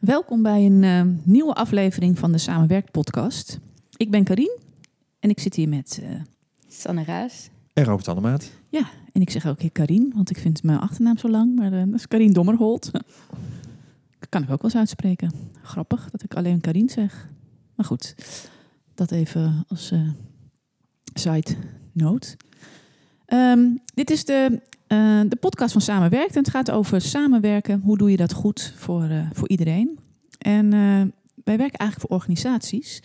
Welkom 0.00 0.42
bij 0.42 0.66
een 0.66 0.84
eh, 0.84 1.02
nieuwe 1.22 1.54
aflevering 1.54 2.18
van 2.18 2.32
de 2.32 2.38
Samenwerk 2.38 2.90
podcast. 2.90 3.58
Ik 3.96 4.10
ben 4.10 4.24
Karien 4.24 4.58
en 5.18 5.30
ik 5.30 5.40
zit 5.40 5.54
hier 5.54 5.68
met... 5.68 6.00
eh, 6.02 6.10
Sanne 6.68 7.04
Raas. 7.04 7.50
En 7.72 7.84
Robert 7.84 8.08
Annemaat. 8.08 8.50
ja, 8.68 8.90
en 9.12 9.20
ik 9.20 9.30
zeg 9.30 9.46
ook 9.46 9.60
hier 9.60 9.70
Karien, 9.72 10.12
want 10.14 10.30
ik 10.30 10.38
vind 10.38 10.62
mijn 10.62 10.78
achternaam 10.78 11.18
zo 11.18 11.28
lang. 11.28 11.54
Maar 11.54 11.72
eh, 11.72 11.84
dat 11.86 11.94
is 11.94 12.08
Karien 12.08 12.32
Dommerholt. 12.32 12.92
dat 12.92 13.02
kan 14.28 14.42
ik 14.42 14.50
ook 14.50 14.62
wel 14.62 14.70
eens 14.70 14.76
uitspreken. 14.80 15.32
Grappig 15.62 16.10
dat 16.10 16.22
ik 16.22 16.34
alleen 16.34 16.60
Karien 16.60 16.88
zeg. 16.88 17.28
Maar 17.74 17.86
goed, 17.86 18.14
dat 18.94 19.10
even 19.10 19.64
als 19.68 19.90
eh, 19.90 20.08
side 21.14 21.54
note. 21.92 22.36
Ehm, 23.26 23.68
dit 23.94 24.10
is 24.10 24.24
de, 24.24 24.60
eh, 24.90 25.20
de 25.28 25.36
podcast 25.36 25.72
van 25.72 25.80
Samenwerkt. 25.80 26.36
En 26.36 26.42
het 26.42 26.50
gaat 26.50 26.70
over 26.70 27.00
samenwerken. 27.00 27.80
Hoe 27.80 27.98
doe 27.98 28.10
je 28.10 28.16
dat 28.16 28.32
goed 28.32 28.72
voor, 28.76 29.02
eh, 29.02 29.26
voor 29.32 29.48
iedereen? 29.48 29.98
En 30.38 30.72
eh, 30.72 31.02
wij 31.44 31.56
werken 31.56 31.78
eigenlijk 31.78 32.00
voor 32.00 32.18
organisaties. 32.18 33.00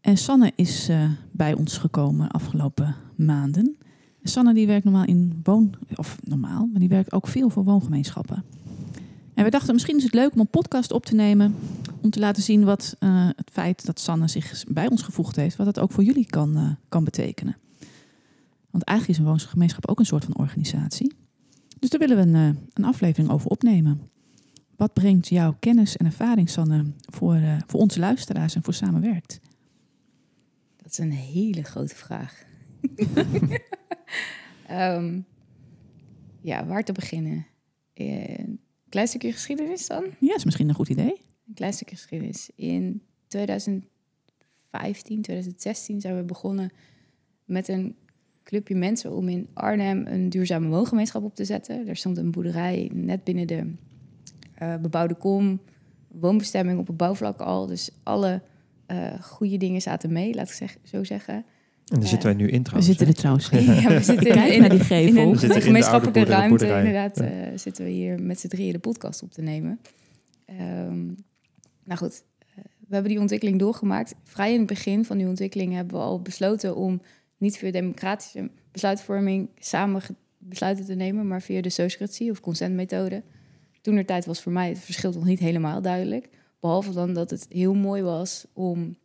En 0.00 0.16
Sanne 0.16 0.52
is 0.54 0.90
bij 1.32 1.54
ons 1.54 1.78
gekomen 1.78 2.30
afgelopen 2.30 2.96
maanden. 3.16 3.76
En 4.22 4.30
Sanne 4.30 4.54
die 4.54 4.66
werkt 4.66 4.84
normaal 4.84 5.04
in 5.04 5.40
woon... 5.42 5.74
Of 5.94 6.18
normaal, 6.24 6.66
maar 6.66 6.80
die 6.80 6.88
werkt 6.88 7.12
ook 7.12 7.26
veel 7.26 7.50
voor 7.50 7.64
woongemeenschappen. 7.64 8.44
En 9.34 9.44
we 9.44 9.50
dachten, 9.50 9.74
misschien 9.74 9.96
is 9.96 10.02
het 10.02 10.14
leuk 10.14 10.32
om 10.34 10.40
een 10.40 10.48
podcast 10.48 10.92
op 10.92 11.06
te 11.06 11.14
nemen... 11.14 11.54
om 12.00 12.10
te 12.10 12.20
laten 12.20 12.42
zien 12.42 12.64
wat 12.64 12.96
het 13.36 13.50
feit 13.52 13.86
dat 13.86 14.00
Sanne 14.00 14.28
zich 14.28 14.64
bij 14.68 14.90
ons 14.90 15.02
gevoegd 15.02 15.36
heeft... 15.36 15.56
wat 15.56 15.66
dat 15.66 15.80
ook 15.80 15.92
voor 15.92 16.04
jullie 16.04 16.26
kan, 16.26 16.76
kan 16.88 17.04
betekenen. 17.04 17.56
Want 18.74 18.86
eigenlijk 18.86 19.18
is 19.18 19.24
een 19.24 19.30
woongemeenschap 19.30 19.88
ook 19.88 19.98
een 19.98 20.06
soort 20.06 20.24
van 20.24 20.36
organisatie. 20.36 21.14
Dus 21.78 21.90
daar 21.90 22.00
willen 22.00 22.16
we 22.16 22.22
een, 22.22 22.54
eh, 22.54 22.62
een 22.72 22.84
aflevering 22.84 23.30
over 23.30 23.50
opnemen. 23.50 24.10
Wat 24.76 24.92
brengt 24.92 25.28
jouw 25.28 25.56
kennis 25.58 25.96
en 25.96 26.06
ervaring, 26.06 26.48
Sanne, 26.48 26.84
voor, 27.00 27.34
eh, 27.34 27.58
voor 27.66 27.80
onze 27.80 27.98
luisteraars 27.98 28.54
en 28.54 28.62
voor 28.62 28.74
Samenwerkt? 28.74 29.40
Dat 30.76 30.90
is 30.90 30.98
een 30.98 31.12
hele 31.12 31.62
grote 31.62 31.94
vraag. 31.94 32.42
Ehm, 34.66 35.20
ja, 36.40 36.66
waar 36.66 36.84
te 36.84 36.92
beginnen? 36.92 37.46
Een 37.94 38.60
klein 38.88 39.08
stukje 39.08 39.32
geschiedenis 39.32 39.86
dan? 39.86 40.04
Ja, 40.20 40.34
is 40.34 40.44
misschien 40.44 40.68
een 40.68 40.74
goed 40.74 40.88
idee. 40.88 41.20
Een 41.48 41.54
klein 41.54 41.72
stukje 41.72 41.96
geschiedenis. 41.96 42.50
In 42.56 43.02
2015, 43.28 45.22
2016 45.22 46.00
zijn 46.00 46.16
we 46.16 46.24
begonnen 46.24 46.70
met 47.44 47.68
een 47.68 47.96
clubje 48.44 48.74
mensen 48.74 49.12
om 49.16 49.28
in 49.28 49.48
Arnhem 49.54 50.06
een 50.06 50.28
duurzame 50.28 50.68
woongemeenschap 50.68 51.24
op 51.24 51.34
te 51.34 51.44
zetten. 51.44 51.88
Er 51.88 51.96
stond 51.96 52.16
een 52.16 52.30
boerderij 52.30 52.90
net 52.94 53.24
binnen 53.24 53.46
de 53.46 53.72
eh, 54.54 54.76
bebouwde 54.76 55.14
kom, 55.14 55.60
woonbestemming 56.08 56.78
op 56.78 56.86
het 56.86 56.96
bouwvlak 56.96 57.40
al. 57.40 57.66
Dus 57.66 57.90
alle 58.02 58.42
eh, 58.86 59.22
goede 59.22 59.56
dingen 59.56 59.82
zaten 59.82 60.12
mee, 60.12 60.34
laat 60.34 60.48
ik 60.48 60.54
zeg, 60.54 60.76
zo 60.82 61.04
zeggen. 61.04 61.34
En 61.84 62.00
daar 62.00 62.08
zitten 62.08 62.28
wij 62.28 62.38
nu 62.38 62.48
in 62.48 62.58
We 62.58 62.62
trouwens. 62.62 62.86
zitten 62.86 63.06
hè? 63.06 63.12
er 63.12 63.18
trouwens 63.18 63.48
Ja, 63.82 63.88
we 63.88 64.02
zitten 64.02 64.52
in, 64.52 64.60
naar 64.60 64.68
die 64.68 64.78
in 64.78 64.84
gevel. 64.84 65.22
een 65.22 65.30
We 65.30 65.38
zitten 65.38 65.48
in 65.48 65.54
de 65.54 65.60
gemeenschappelijke 65.60 66.18
oude 66.18 66.32
ruimte. 66.32 66.48
boerderij. 66.48 66.78
Inderdaad, 66.78 67.20
eh, 67.20 67.58
zitten 67.58 67.84
we 67.84 67.90
hier 67.90 68.22
met 68.22 68.40
z'n 68.40 68.48
drieën 68.48 68.72
de 68.72 68.78
podcast 68.78 69.22
op 69.22 69.32
te 69.32 69.42
nemen. 69.42 69.80
Ehm, 70.44 71.04
nou 71.84 71.98
goed, 71.98 72.22
we 72.88 72.94
hebben 72.94 73.10
die 73.10 73.20
ontwikkeling 73.20 73.58
doorgemaakt. 73.58 74.14
Vrij 74.22 74.52
in 74.52 74.58
het 74.58 74.66
begin 74.66 75.04
van 75.04 75.18
die 75.18 75.26
ontwikkeling 75.28 75.72
hebben 75.72 75.96
we 75.96 76.02
al 76.02 76.20
besloten 76.22 76.76
om 76.76 77.00
niet 77.38 77.56
via 77.56 77.70
democratische 77.70 78.50
besluitvorming 78.72 79.50
samen 79.58 80.02
besluiten 80.38 80.84
te 80.84 80.94
nemen, 80.94 81.26
maar 81.26 81.42
via 81.42 81.60
de 81.60 81.70
sociocratie 81.70 82.30
of 82.30 82.40
consentmethode. 82.40 83.22
Toen 83.80 83.96
er 83.96 84.06
tijd 84.06 84.26
was 84.26 84.42
voor 84.42 84.52
mij 84.52 84.68
het 84.68 84.78
verschil 84.78 85.12
nog 85.12 85.24
niet 85.24 85.38
helemaal 85.38 85.82
duidelijk. 85.82 86.28
Behalve 86.60 86.92
dan 86.92 87.12
dat 87.12 87.30
het 87.30 87.46
heel 87.48 87.74
mooi 87.74 88.02
was 88.02 88.46
om 88.52 88.96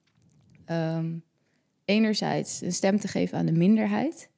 ehm, 0.65 1.17
enerzijds 1.85 2.61
een 2.61 2.73
stem 2.73 2.99
te 2.99 3.07
geven 3.07 3.37
aan 3.37 3.45
de 3.45 3.51
minderheid. 3.51 4.29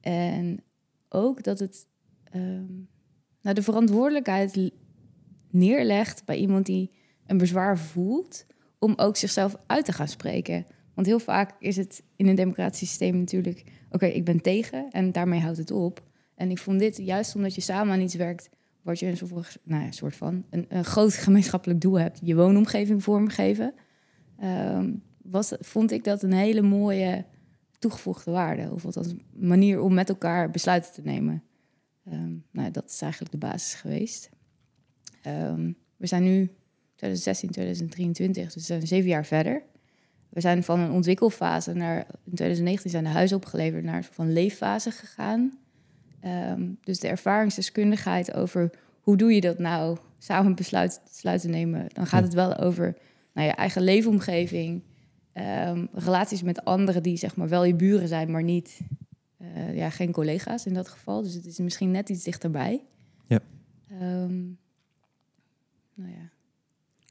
En 0.00 0.62
ook 1.08 1.42
dat 1.42 1.58
het 1.58 1.86
ehm, 2.24 2.72
nou, 3.40 3.54
de 3.54 3.62
verantwoordelijkheid 3.62 4.70
neerlegt 5.50 6.24
bij 6.24 6.36
iemand 6.36 6.66
die 6.66 6.90
een 7.26 7.38
bezwaar 7.38 7.78
voelt, 7.78 8.46
om 8.78 8.94
ook 8.96 9.16
zichzelf 9.16 9.56
uit 9.66 9.84
te 9.84 9.92
gaan 9.92 10.08
spreken. 10.08 10.66
Want 10.94 11.06
heel 11.06 11.18
vaak 11.18 11.54
is 11.58 11.76
het 11.76 12.02
in 12.16 12.26
een 12.28 12.34
democratisch 12.34 12.78
systeem 12.78 13.18
natuurlijk, 13.18 13.64
oké, 13.90 14.06
ik 14.06 14.24
ben 14.24 14.40
tegen 14.40 14.90
en 14.90 15.12
daarmee 15.12 15.40
houdt 15.40 15.58
het 15.58 15.70
op. 15.70 16.02
En 16.34 16.50
ik 16.50 16.58
vond 16.58 16.78
dit, 16.78 16.96
juist 16.96 17.34
omdat 17.34 17.54
je 17.54 17.60
samen 17.60 17.92
aan 17.92 18.00
iets 18.00 18.14
werkt, 18.14 18.50
wat 18.82 18.98
je 18.98 19.06
een 19.06 19.16
soort, 19.16 19.58
nou 19.62 19.84
ja, 19.84 19.90
soort 19.90 20.16
van 20.16 20.44
een, 20.50 20.66
een 20.68 20.84
groot 20.84 21.14
gemeenschappelijk 21.24 21.80
doel 21.80 21.98
hebt, 21.98 22.20
je 22.22 22.34
woonomgeving 22.34 23.02
vormgeven, 23.02 23.74
ehm, 24.38 24.92
was, 25.22 25.52
vond 25.60 25.90
ik 25.90 26.04
dat 26.04 26.22
een 26.22 26.32
hele 26.32 26.62
mooie 26.62 27.24
toegevoegde 27.78 28.30
waarde. 28.30 28.70
Of 28.72 28.84
althans 28.84 29.06
een 29.06 29.22
manier 29.32 29.80
om 29.80 29.94
met 29.94 30.08
elkaar 30.08 30.50
besluiten 30.50 30.92
te 30.92 31.02
nemen. 31.02 31.42
Ehm, 32.04 32.34
nou, 32.50 32.70
dat 32.70 32.90
is 32.90 33.00
eigenlijk 33.00 33.32
de 33.32 33.38
basis 33.38 33.74
geweest. 33.74 34.30
Ehm, 35.22 35.72
we 35.96 36.06
zijn 36.06 36.22
nu 36.22 36.50
2016, 36.94 37.50
2023, 37.50 38.44
dus 38.44 38.54
we 38.54 38.60
zijn 38.60 38.86
zeven 38.86 39.08
jaar 39.08 39.26
verder. 39.26 39.62
We 40.34 40.40
zijn 40.40 40.62
van 40.62 40.80
een 40.80 40.90
ontwikkelfase 40.90 41.72
naar, 41.72 41.96
in 41.98 42.34
2019 42.34 42.90
zijn 42.90 43.04
de 43.04 43.10
huizen 43.10 43.36
opgeleverd, 43.36 43.84
naar 43.84 43.96
een 43.96 44.02
soort 44.02 44.14
van 44.14 44.32
leeffase 44.32 44.90
gegaan. 44.90 45.58
Ehm, 46.20 46.62
dus 46.80 47.00
de 47.00 47.08
ervaringsdeskundigheid 47.08 48.34
over 48.34 48.70
hoe 49.00 49.16
doe 49.16 49.34
je 49.34 49.40
dat 49.40 49.58
nou, 49.58 49.98
samen 50.18 50.54
besluit, 50.54 51.00
besluiten 51.04 51.50
nemen, 51.50 51.86
dan 51.92 52.06
gaat 52.06 52.22
het 52.22 52.34
wel 52.34 52.56
over 52.56 52.96
nou, 53.34 53.46
je 53.46 53.54
eigen 53.54 53.82
leefomgeving, 53.82 54.82
ehm, 55.32 55.86
relaties 55.92 56.42
met 56.42 56.64
anderen 56.64 57.02
die 57.02 57.16
zeg 57.16 57.36
maar 57.36 57.48
wel 57.48 57.64
je 57.64 57.74
buren 57.74 58.08
zijn, 58.08 58.30
maar 58.30 58.42
niet, 58.42 58.80
eh, 59.38 59.76
ja, 59.76 59.90
geen 59.90 60.12
collega's 60.12 60.66
in 60.66 60.74
dat 60.74 60.88
geval. 60.88 61.22
Dus 61.22 61.34
het 61.34 61.46
is 61.46 61.58
misschien 61.58 61.90
net 61.90 62.08
iets 62.08 62.24
dichterbij. 62.24 62.84
Ja. 63.26 63.40
Ehm, 63.88 64.42
ja. 64.46 64.63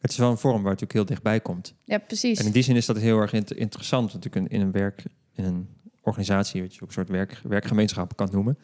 Het 0.03 0.11
is 0.11 0.17
wel 0.17 0.31
een 0.31 0.37
vorm 0.37 0.61
waar 0.61 0.71
het 0.71 0.81
natuurlijk 0.81 0.93
heel 0.93 1.05
dichtbij 1.05 1.39
komt. 1.39 1.73
ja, 1.85 1.97
precies. 1.97 2.39
En 2.39 2.45
in 2.45 2.51
die 2.51 2.63
zin 2.63 2.75
is 2.75 2.85
dat 2.85 2.97
heel 2.97 3.19
erg 3.19 3.33
int- 3.33 3.53
interessant. 3.53 4.13
Natuurlijk 4.13 4.35
in, 4.51 4.57
in 4.59 4.65
een 4.65 4.71
werk, 4.71 5.03
in 5.33 5.43
een 5.43 5.67
organisatie, 6.01 6.61
wat 6.61 6.75
je 6.75 6.81
ook 6.81 6.87
een 6.87 6.93
soort 6.93 7.09
werk, 7.09 7.41
werkgemeenschap 7.43 8.15
kan 8.17 8.29
noemen. 8.31 8.57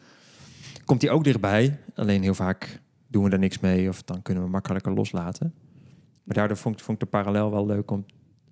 Komt 0.84 1.00
die 1.00 1.10
ook 1.10 1.24
dichtbij. 1.24 1.78
Alleen 1.94 2.22
heel 2.22 2.34
vaak 2.34 2.80
doen 3.06 3.24
we 3.24 3.30
er 3.30 3.38
niks 3.38 3.58
mee 3.60 3.88
of 3.88 4.02
dan 4.02 4.22
kunnen 4.22 4.42
we 4.44 4.48
makkelijker 4.50 4.92
loslaten. 4.92 5.54
Maar 6.24 6.36
daardoor 6.36 6.56
vond, 6.56 6.74
ik- 6.78 6.84
vond 6.84 7.02
ik 7.02 7.04
de 7.04 7.10
parallel 7.10 7.50
wel 7.50 7.66
leuk 7.66 7.90
om, 7.90 8.04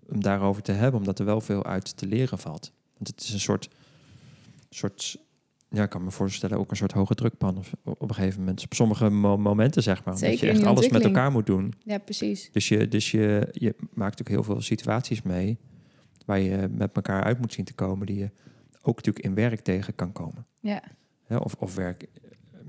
om 0.08 0.20
daarover 0.22 0.62
te 0.62 0.72
hebben, 0.72 1.00
omdat 1.00 1.18
er 1.18 1.24
wel 1.24 1.40
veel 1.40 1.64
uit 1.64 1.96
te 1.96 2.06
leren 2.06 2.38
valt. 2.38 2.72
Want 2.94 3.08
het 3.08 3.22
is 3.22 3.32
een 3.32 3.40
soort, 3.40 3.68
soort 4.70 5.16
ja, 5.70 5.82
ik 5.82 5.90
kan 5.90 6.04
me 6.04 6.10
voorstellen, 6.10 6.58
ook 6.58 6.70
een 6.70 6.76
soort 6.76 6.92
hoge 6.92 7.14
drukpan 7.14 7.58
of, 7.58 7.72
op 7.84 8.08
een 8.08 8.14
gegeven 8.14 8.38
moment. 8.40 8.64
Op 8.64 8.74
sommige 8.74 9.08
mo- 9.10 9.36
momenten, 9.36 9.82
zeg 9.82 10.04
maar. 10.04 10.18
Zeker 10.18 10.30
dat 10.30 10.40
je 10.40 10.48
echt 10.50 10.62
alles 10.62 10.88
met 10.88 11.04
elkaar 11.04 11.30
moet 11.32 11.46
doen. 11.46 11.72
Ja, 11.84 11.98
precies. 11.98 12.48
Dus 12.52 12.68
je, 12.68 12.88
dus 12.88 13.10
je, 13.10 13.48
je 13.52 13.74
maakt 13.94 14.20
ook 14.20 14.28
heel 14.28 14.42
veel 14.42 14.60
situaties 14.60 15.22
mee 15.22 15.58
waar 16.26 16.38
je 16.40 16.68
met 16.70 16.92
elkaar 16.92 17.22
uit 17.24 17.38
moet 17.40 17.52
zien 17.52 17.64
te 17.64 17.74
komen, 17.74 18.06
die 18.06 18.16
je 18.18 18.30
ook 18.82 18.96
natuurlijk 18.96 19.24
in 19.24 19.34
werk 19.34 19.60
tegen 19.60 19.94
kan 19.94 20.12
komen. 20.12 20.46
Ja, 20.60 20.82
Hè, 21.26 21.36
Of, 21.36 21.54
of 21.58 21.74
werk 21.74 22.06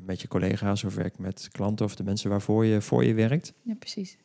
met 0.05 0.21
je 0.21 0.27
collega's 0.27 0.83
of 0.83 0.95
werk 0.95 1.17
met 1.17 1.47
klanten 1.51 1.85
of 1.85 1.95
de 1.95 2.03
mensen 2.03 2.29
waarvoor 2.29 2.65
je 2.65 2.81
voor 2.81 3.05
je 3.05 3.13
werkt. 3.13 3.53
ja 3.61 3.75
precies. 3.79 4.17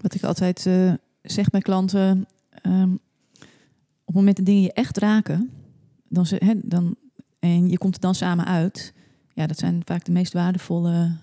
Wat 0.00 0.14
ik 0.14 0.22
altijd 0.22 0.66
eh, 0.66 0.92
zeg 1.22 1.50
bij 1.50 1.60
klanten, 1.60 2.26
ehm, 2.62 2.92
op 2.92 4.06
het 4.06 4.14
moment 4.14 4.36
dat 4.36 4.46
dingen 4.46 4.62
je 4.62 4.72
echt 4.72 4.98
raken, 4.98 5.50
dan, 6.08 6.26
ze, 6.26 6.36
hè, 6.44 6.54
dan, 6.62 6.96
en 7.44 7.68
je 7.68 7.78
komt 7.78 7.94
er 7.94 8.00
dan 8.00 8.14
samen 8.14 8.44
uit, 8.44 8.92
ja, 9.32 9.46
dat 9.46 9.58
zijn 9.58 9.82
vaak 9.84 10.04
de 10.04 10.12
meest 10.12 10.32
waardevolle 10.32 11.16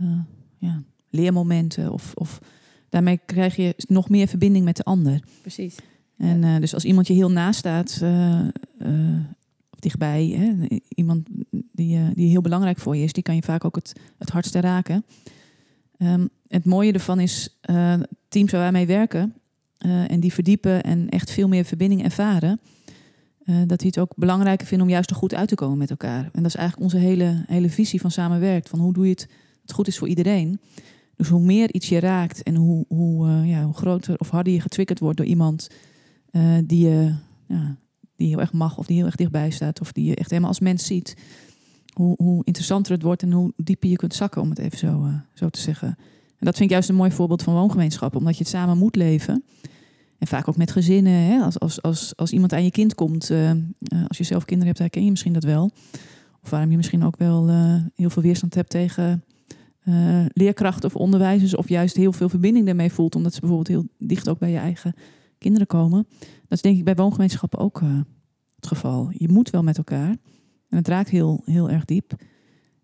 eh, 0.00 0.18
ja, 0.58 0.82
leermomenten. 1.10 1.92
Of, 1.92 2.12
of 2.14 2.40
daarmee 2.88 3.20
krijg 3.26 3.56
je 3.56 3.74
nog 3.88 4.08
meer 4.08 4.26
verbinding 4.26 4.64
met 4.64 4.76
de 4.76 4.82
ander. 4.82 5.22
Precies. 5.40 5.76
En 6.16 6.44
eh, 6.44 6.60
dus 6.60 6.74
als 6.74 6.84
iemand 6.84 7.06
je 7.06 7.12
heel 7.12 7.30
naast 7.30 7.58
staat, 7.58 7.98
eh, 8.02 8.40
of 9.70 9.78
dichtbij, 9.78 10.26
hè, 10.26 10.76
iemand 10.88 11.28
die, 11.50 12.14
die 12.14 12.28
heel 12.28 12.40
belangrijk 12.40 12.78
voor 12.78 12.96
je 12.96 13.04
is, 13.04 13.12
die 13.12 13.22
kan 13.22 13.34
je 13.34 13.42
vaak 13.42 13.64
ook 13.64 13.74
het, 13.74 13.92
het 14.18 14.30
hardste 14.30 14.60
raken. 14.60 15.04
Ehm, 15.98 16.26
het 16.48 16.64
mooie 16.64 16.92
ervan 16.92 17.20
is, 17.20 17.60
teams 18.28 18.50
waar 18.50 18.60
wij 18.60 18.72
mee 18.72 18.86
werken 18.86 19.34
en 19.78 20.20
die 20.20 20.32
verdiepen 20.32 20.82
en 20.82 21.08
echt 21.08 21.30
veel 21.30 21.48
meer 21.48 21.64
verbinding 21.64 22.04
ervaren, 22.04 22.60
eh, 23.44 23.56
dat 23.66 23.78
die 23.78 23.86
het 23.86 23.98
ook 23.98 24.12
belangrijker 24.16 24.66
vinden 24.66 24.86
om 24.86 24.92
juist 24.92 25.10
er 25.10 25.16
goed 25.16 25.34
uit 25.34 25.48
te 25.48 25.54
komen 25.54 25.78
met 25.78 25.90
elkaar. 25.90 26.24
En 26.24 26.42
dat 26.42 26.46
is 26.46 26.54
eigenlijk 26.54 26.92
onze 26.92 27.06
hele, 27.06 27.44
hele 27.46 27.70
visie 27.70 28.00
van 28.00 28.10
samenwerkt. 28.10 28.68
Van 28.68 28.78
hoe 28.78 28.92
doe 28.92 29.04
je 29.04 29.10
het, 29.10 29.28
het 29.62 29.72
goed 29.72 29.86
is 29.86 29.98
voor 29.98 30.08
iedereen. 30.08 30.60
Dus 31.16 31.28
hoe 31.28 31.40
meer 31.40 31.72
iets 31.72 31.88
je 31.88 32.00
raakt 32.00 32.42
en 32.42 32.54
hoe, 32.54 32.84
hoe, 32.88 33.28
eh, 33.28 33.50
ja, 33.50 33.64
hoe 33.64 33.74
groter 33.74 34.18
of 34.18 34.30
harder 34.30 34.52
je 34.52 34.60
getriggerd 34.60 34.98
wordt 34.98 35.16
door 35.16 35.26
iemand 35.26 35.68
eh, 36.30 36.56
die, 36.64 36.88
je, 36.88 37.14
ja, 37.48 37.76
die 38.16 38.28
heel 38.28 38.40
erg 38.40 38.52
mag 38.52 38.78
of 38.78 38.86
die 38.86 38.96
heel 38.96 39.06
erg 39.06 39.16
dichtbij 39.16 39.50
staat 39.50 39.80
of 39.80 39.92
die 39.92 40.04
je 40.04 40.14
echt 40.14 40.28
helemaal 40.28 40.50
als 40.50 40.60
mens 40.60 40.86
ziet. 40.86 41.16
Hoe, 41.92 42.14
hoe 42.16 42.44
interessanter 42.44 42.92
het 42.92 43.02
wordt 43.02 43.22
en 43.22 43.32
hoe 43.32 43.52
dieper 43.56 43.90
je 43.90 43.96
kunt 43.96 44.14
zakken, 44.14 44.42
om 44.42 44.48
het 44.48 44.58
even 44.58 44.78
zo, 44.78 45.08
zo 45.34 45.48
te 45.48 45.60
zeggen. 45.60 45.88
En 46.38 46.48
dat 46.48 46.56
vind 46.56 46.68
ik 46.68 46.70
juist 46.70 46.88
een 46.88 46.94
mooi 46.94 47.10
voorbeeld 47.10 47.42
van 47.42 47.54
woongemeenschap, 47.54 48.16
omdat 48.16 48.36
je 48.36 48.42
het 48.42 48.52
samen 48.52 48.78
moet 48.78 48.96
leven. 48.96 49.44
En 50.22 50.28
vaak 50.28 50.48
ook 50.48 50.56
met 50.56 50.70
gezinnen. 50.70 51.12
Hè? 51.12 51.40
Als, 51.40 51.58
als, 51.58 51.82
als, 51.82 52.16
als 52.16 52.32
iemand 52.32 52.52
aan 52.52 52.64
je 52.64 52.70
kind 52.70 52.94
komt, 52.94 53.30
eh, 53.30 53.50
eh, 53.50 53.56
als 54.08 54.18
je 54.18 54.24
zelf 54.24 54.44
kinderen 54.44 54.66
hebt, 54.66 54.78
herken 54.78 55.04
je 55.04 55.10
misschien 55.10 55.32
dat 55.32 55.44
wel. 55.44 55.70
Of 56.42 56.50
waarom 56.50 56.70
je 56.70 56.76
misschien 56.76 57.04
ook 57.04 57.16
wel 57.16 57.48
eh, 57.48 57.74
heel 57.94 58.10
veel 58.10 58.22
weerstand 58.22 58.54
hebt 58.54 58.70
tegen 58.70 59.24
leerkrachten 60.32 60.88
of 60.88 60.96
onderwijzers. 60.96 61.56
Of 61.56 61.68
juist 61.68 61.96
heel 61.96 62.12
veel 62.12 62.28
verbinding 62.28 62.66
daarmee 62.66 62.92
voelt, 62.92 63.14
omdat 63.14 63.34
ze 63.34 63.40
bijvoorbeeld 63.40 63.68
heel 63.68 63.88
dicht 64.08 64.28
ook 64.28 64.38
bij 64.38 64.50
je 64.50 64.58
eigen 64.58 64.94
kinderen 65.38 65.66
komen. 65.66 66.06
Dat 66.20 66.50
is 66.50 66.62
denk 66.62 66.78
ik 66.78 66.84
bij 66.84 66.94
woongemeenschappen 66.94 67.58
ook 67.58 67.82
het 68.54 68.66
geval. 68.66 69.08
Je 69.10 69.28
moet 69.28 69.50
wel 69.50 69.62
met 69.62 69.78
elkaar. 69.78 70.16
En 70.68 70.76
het 70.76 70.88
raakt 70.88 71.08
heel, 71.08 71.42
heel 71.44 71.70
erg 71.70 71.84
diep. 71.84 72.14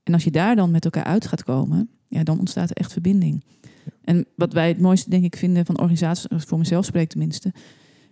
En 0.09 0.15
als 0.15 0.25
je 0.25 0.31
daar 0.31 0.57
dan 0.57 0.71
met 0.71 0.85
elkaar 0.85 1.05
uit 1.05 1.27
gaat 1.27 1.45
komen, 1.45 1.89
ja, 2.07 2.23
dan 2.23 2.39
ontstaat 2.39 2.71
er 2.71 2.77
echt 2.77 2.93
verbinding. 2.93 3.45
En 4.05 4.27
wat 4.37 4.53
wij 4.53 4.69
het 4.69 4.81
mooiste, 4.81 5.11
denk 5.11 5.25
ik, 5.25 5.37
vinden 5.37 5.67
van 5.67 5.79
organisaties, 5.79 6.27
voor 6.31 6.59
mezelf 6.59 6.85
spreek 6.85 7.09
tenminste, 7.09 7.53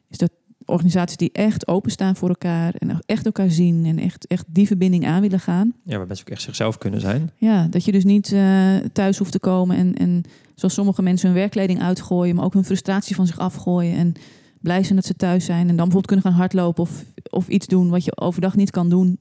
is 0.09 0.19
dat 0.19 0.31
organisaties 0.65 1.17
die 1.17 1.33
echt 1.33 1.69
openstaan 1.69 2.17
voor 2.17 2.29
elkaar 2.29 2.75
en 2.75 3.01
echt 3.07 3.27
elkaar 3.27 3.51
zien 3.51 3.85
en 3.85 3.99
echt, 3.99 4.27
echt 4.27 4.45
die 4.49 4.67
verbinding 4.67 5.07
aan 5.07 5.21
willen 5.21 5.41
gaan. 5.41 5.75
Ja, 5.85 5.97
waar 5.97 6.07
mensen 6.07 6.27
ook 6.27 6.33
echt 6.33 6.43
zichzelf 6.43 6.79
kunnen 6.79 7.01
zijn. 7.01 7.31
Ja, 7.37 7.67
dat 7.69 7.85
je 7.85 7.93
dus 7.93 8.05
niet 8.05 8.33
eh, 8.33 8.77
thuis 8.93 9.19
hoeft 9.19 9.33
te 9.33 9.39
komen 9.39 9.77
en, 9.77 9.95
en 9.95 10.23
zoals 10.55 10.75
sommige 10.75 11.03
mensen 11.03 11.29
hun 11.29 11.39
werkkleding 11.39 11.81
uitgooien, 11.81 12.35
maar 12.35 12.45
ook 12.45 12.55
hun 12.55 12.65
frustratie 12.65 13.17
van 13.17 13.27
zich 13.27 13.39
afgooien 13.39 13.97
en 13.97 14.13
blij 14.61 14.83
zijn 14.83 14.97
dat 14.97 15.05
ze 15.05 15.15
thuis 15.15 15.45
zijn 15.45 15.61
en 15.61 15.67
dan 15.67 15.77
bijvoorbeeld 15.77 16.07
kunnen 16.07 16.25
gaan 16.25 16.41
hardlopen 16.41 16.83
of, 16.83 17.05
of 17.31 17.49
iets 17.49 17.67
doen 17.67 17.91
wat 17.91 18.05
je 18.05 18.17
overdag 18.17 18.57
niet 18.57 18.71
kan 18.71 18.89
doen. 18.89 19.19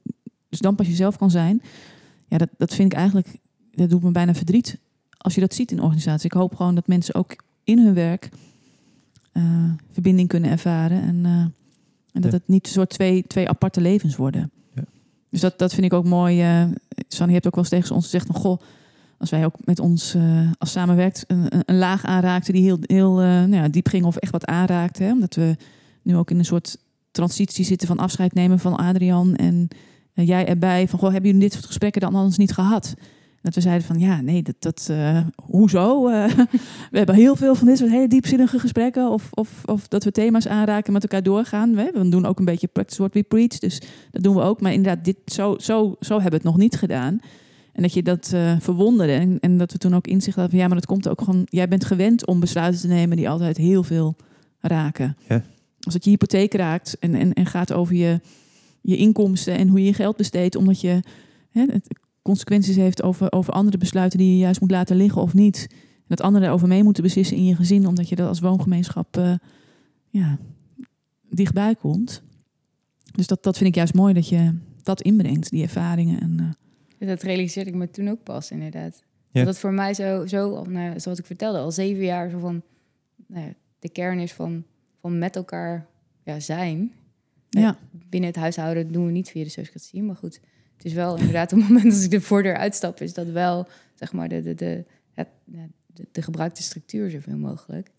Dus 0.48 0.58
dan 0.58 0.74
pas 0.74 0.86
jezelf 0.86 1.16
kan 1.16 1.30
zijn. 1.30 1.62
Ja, 2.28 2.38
dat, 2.38 2.48
dat 2.56 2.74
vind 2.74 2.92
ik 2.92 2.98
eigenlijk, 2.98 3.28
dat 3.74 3.90
doet 3.90 4.02
me 4.02 4.10
bijna 4.10 4.34
verdriet 4.34 4.78
als 5.18 5.34
je 5.34 5.40
dat 5.40 5.54
ziet 5.54 5.70
in 5.70 5.80
organisaties. 5.82 6.24
Ik 6.24 6.32
hoop 6.32 6.54
gewoon 6.54 6.74
dat 6.74 6.86
mensen 6.86 7.14
ook 7.14 7.36
in 7.64 7.78
hun 7.78 7.94
werk 7.94 8.28
eh, 9.32 9.42
verbinding 9.92 10.28
kunnen 10.28 10.50
ervaren 10.50 11.02
en, 11.02 11.20
eh, 11.24 11.30
en 11.32 11.52
dat 12.20 12.30
Ja. 12.30 12.36
het 12.36 12.48
niet 12.48 12.66
een 12.66 12.72
soort 12.72 12.90
twee, 12.90 13.22
twee 13.26 13.48
aparte 13.48 13.80
levens 13.80 14.16
worden. 14.16 14.50
Ja. 14.74 14.82
Dus 15.30 15.40
dat, 15.40 15.58
dat 15.58 15.74
vind 15.74 15.86
ik 15.86 15.92
ook 15.92 16.04
mooi. 16.04 16.40
eh 16.42 16.64
Sanne, 17.08 17.26
je 17.32 17.38
hebt 17.40 17.46
ook 17.46 17.54
wel 17.54 17.64
eens 17.64 17.72
tegen 17.72 17.94
ons 17.94 18.04
gezegd 18.04 18.26
van 18.26 18.34
goh, 18.34 18.60
als 19.18 19.30
wij 19.30 19.44
ook 19.44 19.54
met 19.64 19.78
ons 19.80 20.16
als 20.58 20.70
samenwerkt 20.72 21.24
een, 21.26 21.54
een- 21.66 21.76
laag 21.78 22.04
aanraakten 22.04 22.52
die 22.52 22.62
heel, 22.62 22.78
heel 22.80 23.14
nou 23.14 23.54
ja, 23.54 23.68
diep 23.68 23.88
ging 23.88 24.04
of 24.04 24.16
echt 24.16 24.32
wat 24.32 24.44
aanraakte. 24.46 25.02
Hè? 25.02 25.12
Omdat 25.12 25.34
we 25.34 25.56
nu 26.02 26.16
ook 26.16 26.30
in 26.30 26.38
een 26.38 26.44
soort 26.44 26.76
transitie 27.10 27.64
zitten 27.64 27.88
van 27.88 27.98
afscheid 27.98 28.34
nemen 28.34 28.58
van 28.58 28.76
Adrian 28.76 29.34
en 29.36 29.68
jij 30.24 30.46
erbij. 30.46 30.88
Van 30.88 30.98
goh, 30.98 31.10
hebben 31.10 31.30
jullie 31.30 31.44
dit 31.44 31.52
soort 31.52 31.66
gesprekken 31.66 32.00
dan 32.00 32.14
anders 32.14 32.36
niet 32.36 32.52
gehad? 32.52 32.94
Dat 33.42 33.54
we 33.54 33.60
zeiden 33.60 33.86
van 33.86 33.98
ja, 33.98 34.20
nee, 34.20 34.42
dat, 34.42 34.54
dat 34.58 34.86
eh, 34.90 35.20
hoezo? 35.42 35.94
Eh, 36.08 36.30
we 36.90 36.98
hebben 36.98 37.14
heel 37.14 37.36
veel 37.36 37.54
van 37.54 37.66
dit 37.66 37.78
soort 37.78 37.90
hele 37.90 38.08
diepzinnige 38.08 38.58
gesprekken. 38.58 39.10
Of, 39.10 39.28
of, 39.30 39.62
of 39.64 39.88
dat 39.88 40.04
we 40.04 40.12
thema's 40.12 40.46
aanraken 40.46 40.86
en 40.86 40.92
met 40.92 41.02
elkaar 41.02 41.22
doorgaan. 41.22 41.74
We, 41.74 41.90
we 41.94 42.08
doen 42.08 42.26
ook 42.26 42.38
een 42.38 42.44
beetje 42.44 42.66
practice 42.66 43.02
what 43.02 43.14
we 43.14 43.22
preach. 43.22 43.58
Dus 43.58 43.80
dat 44.10 44.22
doen 44.22 44.34
we 44.34 44.40
ook. 44.40 44.60
Maar 44.60 44.72
inderdaad, 44.72 45.04
dit, 45.04 45.16
zo, 45.26 45.54
zo, 45.58 45.96
zo 46.00 46.12
hebben 46.12 46.30
we 46.30 46.36
het 46.36 46.44
nog 46.44 46.56
niet 46.56 46.76
gedaan. 46.76 47.20
En 47.72 47.82
dat 47.82 47.92
je 47.92 48.02
dat 48.02 48.30
eh, 48.34 48.56
verwonderde. 48.60 49.12
En, 49.12 49.40
en 49.40 49.58
dat 49.58 49.72
we 49.72 49.78
toen 49.78 49.94
ook 49.94 50.06
inzicht 50.06 50.36
hadden 50.36 50.50
van 50.50 50.60
ja, 50.60 50.66
maar 50.66 50.76
dat 50.76 50.86
komt 50.86 51.08
ook 51.08 51.20
gewoon. 51.20 51.46
Jij 51.50 51.68
bent 51.68 51.84
gewend 51.84 52.26
om 52.26 52.40
besluiten 52.40 52.80
te 52.80 52.86
nemen 52.86 53.16
die 53.16 53.28
altijd 53.28 53.56
heel 53.56 53.82
veel 53.82 54.16
raken. 54.60 55.16
Ja. 55.28 55.42
Als 55.80 55.94
het 55.94 56.04
je 56.04 56.10
hypotheek 56.10 56.54
raakt 56.54 56.96
en, 56.98 57.14
en, 57.14 57.32
en 57.32 57.46
gaat 57.46 57.72
over 57.72 57.94
je, 57.94 58.20
je 58.86 58.96
inkomsten 58.96 59.56
en 59.56 59.68
hoe 59.68 59.78
je 59.78 59.86
je 59.86 59.94
geld 59.94 60.16
besteedt, 60.16 60.56
omdat 60.56 60.80
je 60.80 61.02
hè, 61.50 61.64
het 61.64 61.98
consequenties 62.22 62.76
heeft 62.76 63.02
over, 63.02 63.32
over 63.32 63.52
andere 63.52 63.78
besluiten 63.78 64.18
die 64.18 64.30
je 64.30 64.38
juist 64.38 64.60
moet 64.60 64.70
laten 64.70 64.96
liggen 64.96 65.22
of 65.22 65.34
niet. 65.34 65.66
En 65.70 66.06
dat 66.06 66.20
anderen 66.20 66.42
daarover 66.42 66.68
mee 66.68 66.82
moeten 66.82 67.02
beslissen 67.02 67.36
in 67.36 67.44
je 67.44 67.56
gezin, 67.56 67.86
omdat 67.86 68.08
je 68.08 68.16
dat 68.16 68.28
als 68.28 68.40
woongemeenschap 68.40 69.16
eh, 69.16 69.34
ja, 70.10 70.38
dichtbij 71.30 71.74
komt. 71.74 72.22
Dus 73.12 73.26
dat, 73.26 73.42
dat 73.42 73.56
vind 73.56 73.68
ik 73.68 73.74
juist 73.74 73.94
mooi 73.94 74.14
dat 74.14 74.28
je 74.28 74.58
dat 74.82 75.02
inbrengt, 75.02 75.50
die 75.50 75.62
ervaringen. 75.62 76.20
En, 76.20 76.56
eh, 76.98 77.08
Dat 77.08 77.22
realiseerde 77.22 77.70
ik 77.70 77.76
me 77.76 77.90
toen 77.90 78.08
ook 78.08 78.22
pas, 78.22 78.50
inderdaad. 78.50 79.04
Ja. 79.30 79.40
Dat 79.44 79.46
het 79.46 79.58
voor 79.58 79.72
mij 79.72 79.94
zo, 79.94 80.26
zo 80.26 80.64
nou, 80.64 81.00
zoals 81.00 81.18
ik 81.18 81.26
vertelde, 81.26 81.58
al 81.58 81.72
zeven 81.72 82.04
jaar 82.04 82.30
zo 82.30 82.38
van 82.38 82.62
nou, 83.26 83.52
de 83.78 83.88
kern 83.88 84.18
is 84.18 84.32
van, 84.32 84.64
van 85.00 85.18
met 85.18 85.36
elkaar 85.36 85.86
ja, 86.24 86.40
zijn. 86.40 86.92
Ja. 87.48 87.78
Binnen 87.90 88.30
het 88.30 88.38
huishouden 88.38 88.92
doen 88.92 89.06
we 89.06 89.12
niet 89.12 89.30
via 89.30 89.44
de 89.44 89.50
sociocratie, 89.50 90.02
maar 90.02 90.16
goed. 90.16 90.40
Het 90.76 90.84
is 90.84 90.92
wel 90.92 91.16
inderdaad 91.16 91.52
op 91.52 91.58
het 91.58 91.68
moment 91.70 91.92
als 91.92 92.04
ik 92.04 92.10
de 92.10 92.20
voordeur 92.20 92.56
uitstap, 92.56 93.00
is 93.00 93.14
dat 93.14 93.26
wel 93.26 93.68
zeg 93.94 94.12
maar 94.12 94.28
de, 94.28 94.42
de, 94.42 94.54
de, 94.54 94.84
ja, 95.14 95.26
de, 95.86 96.08
de 96.12 96.22
gebruikte 96.22 96.62
structuur 96.62 97.10
zoveel 97.10 97.36
mogelijk. 97.36 97.90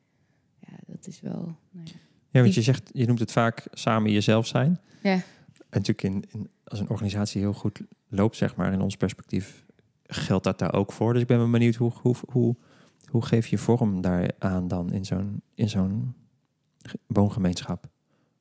Ja, 0.60 0.74
dat 0.88 1.08
is 1.08 1.22
wel. 1.22 1.56
Nou 1.72 1.86
ja. 1.86 1.92
Ja, 2.30 2.42
want 2.42 2.54
je 2.54 2.62
zegt, 2.62 2.90
je 2.94 3.06
noemt 3.06 3.20
het 3.20 3.32
vaak 3.32 3.68
samen 3.72 4.12
jezelf 4.12 4.48
zijn. 4.48 4.80
Ja. 5.04 5.12
En 5.12 5.24
natuurlijk 5.70 6.04
in, 6.04 6.24
in, 6.32 6.50
als 6.64 6.80
een 6.80 6.90
organisatie 6.90 7.42
heel 7.42 7.54
goed 7.54 7.82
loopt, 8.08 8.36
zeg 8.36 8.56
maar, 8.56 8.74
in 8.74 8.82
ons 8.82 8.98
perspectief, 8.98 9.66
geldt 10.06 10.44
dat 10.44 10.60
daar 10.60 10.74
ook 10.74 10.92
voor. 10.92 11.14
Dus 11.14 11.22
ik 11.22 11.28
ben 11.28 11.38
wel 11.38 11.50
benieuwd, 11.50 11.76
hoe, 11.76 11.92
hoe, 12.02 12.16
hoe, 12.32 12.56
hoe 13.10 13.26
geef 13.26 13.48
je 13.48 13.58
vorm 13.58 14.02
daaraan 14.02 14.68
dan 14.68 14.94
in 14.94 15.06
zo'n, 15.06 15.42
in 15.56 15.70
zo'n 15.70 16.14
ge- 16.82 17.00
woongemeenschap? 17.08 17.90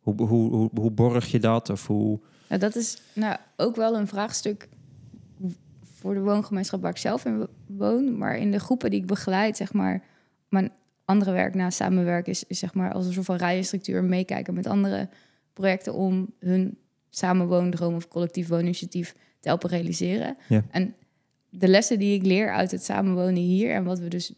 Hoe, 0.06 0.26
hoe, 0.26 0.50
hoe, 0.50 0.70
hoe 0.74 0.90
borg 0.90 1.26
je 1.26 1.38
dat? 1.38 1.70
Of 1.70 1.86
hoe... 1.86 2.20
Nou, 2.48 2.60
dat 2.60 2.76
is 2.76 2.98
nou, 3.12 3.36
ook 3.56 3.76
wel 3.76 3.96
een 3.96 4.06
vraagstuk 4.06 4.68
voor 5.82 6.14
de 6.14 6.20
woongemeenschap 6.20 6.82
waar 6.82 6.90
ik 6.90 6.96
zelf 6.96 7.24
in 7.24 7.38
wo- 7.38 7.48
woon. 7.66 8.18
Maar 8.18 8.38
in 8.38 8.50
de 8.50 8.60
groepen 8.60 8.90
die 8.90 9.00
ik 9.00 9.06
begeleid, 9.06 9.56
zeg 9.56 9.72
maar, 9.72 10.02
mijn 10.48 10.72
andere 11.04 11.32
werk 11.32 11.54
naast 11.54 11.76
samenwerken 11.76 12.32
is, 12.32 12.44
is 12.44 12.58
zeg 12.58 12.74
maar 12.74 12.92
als 12.92 13.06
een 13.06 13.12
soort 13.12 13.26
van 13.26 13.36
rijenstructuur 13.36 14.04
meekijken 14.04 14.54
met 14.54 14.66
andere 14.66 15.08
projecten 15.52 15.94
om 15.94 16.32
hun 16.38 16.78
samenwoondroom 17.10 17.94
of 17.94 18.08
collectief 18.08 18.48
wooninitiatief 18.48 19.12
te 19.40 19.48
helpen 19.48 19.70
realiseren. 19.70 20.36
Ja. 20.48 20.64
En 20.70 20.94
de 21.50 21.68
lessen 21.68 21.98
die 21.98 22.14
ik 22.14 22.26
leer 22.26 22.52
uit 22.52 22.70
het 22.70 22.84
samenwonen 22.84 23.42
hier 23.42 23.74
en 23.74 23.84
wat 23.84 23.98
we 23.98 24.08
dus 24.08 24.32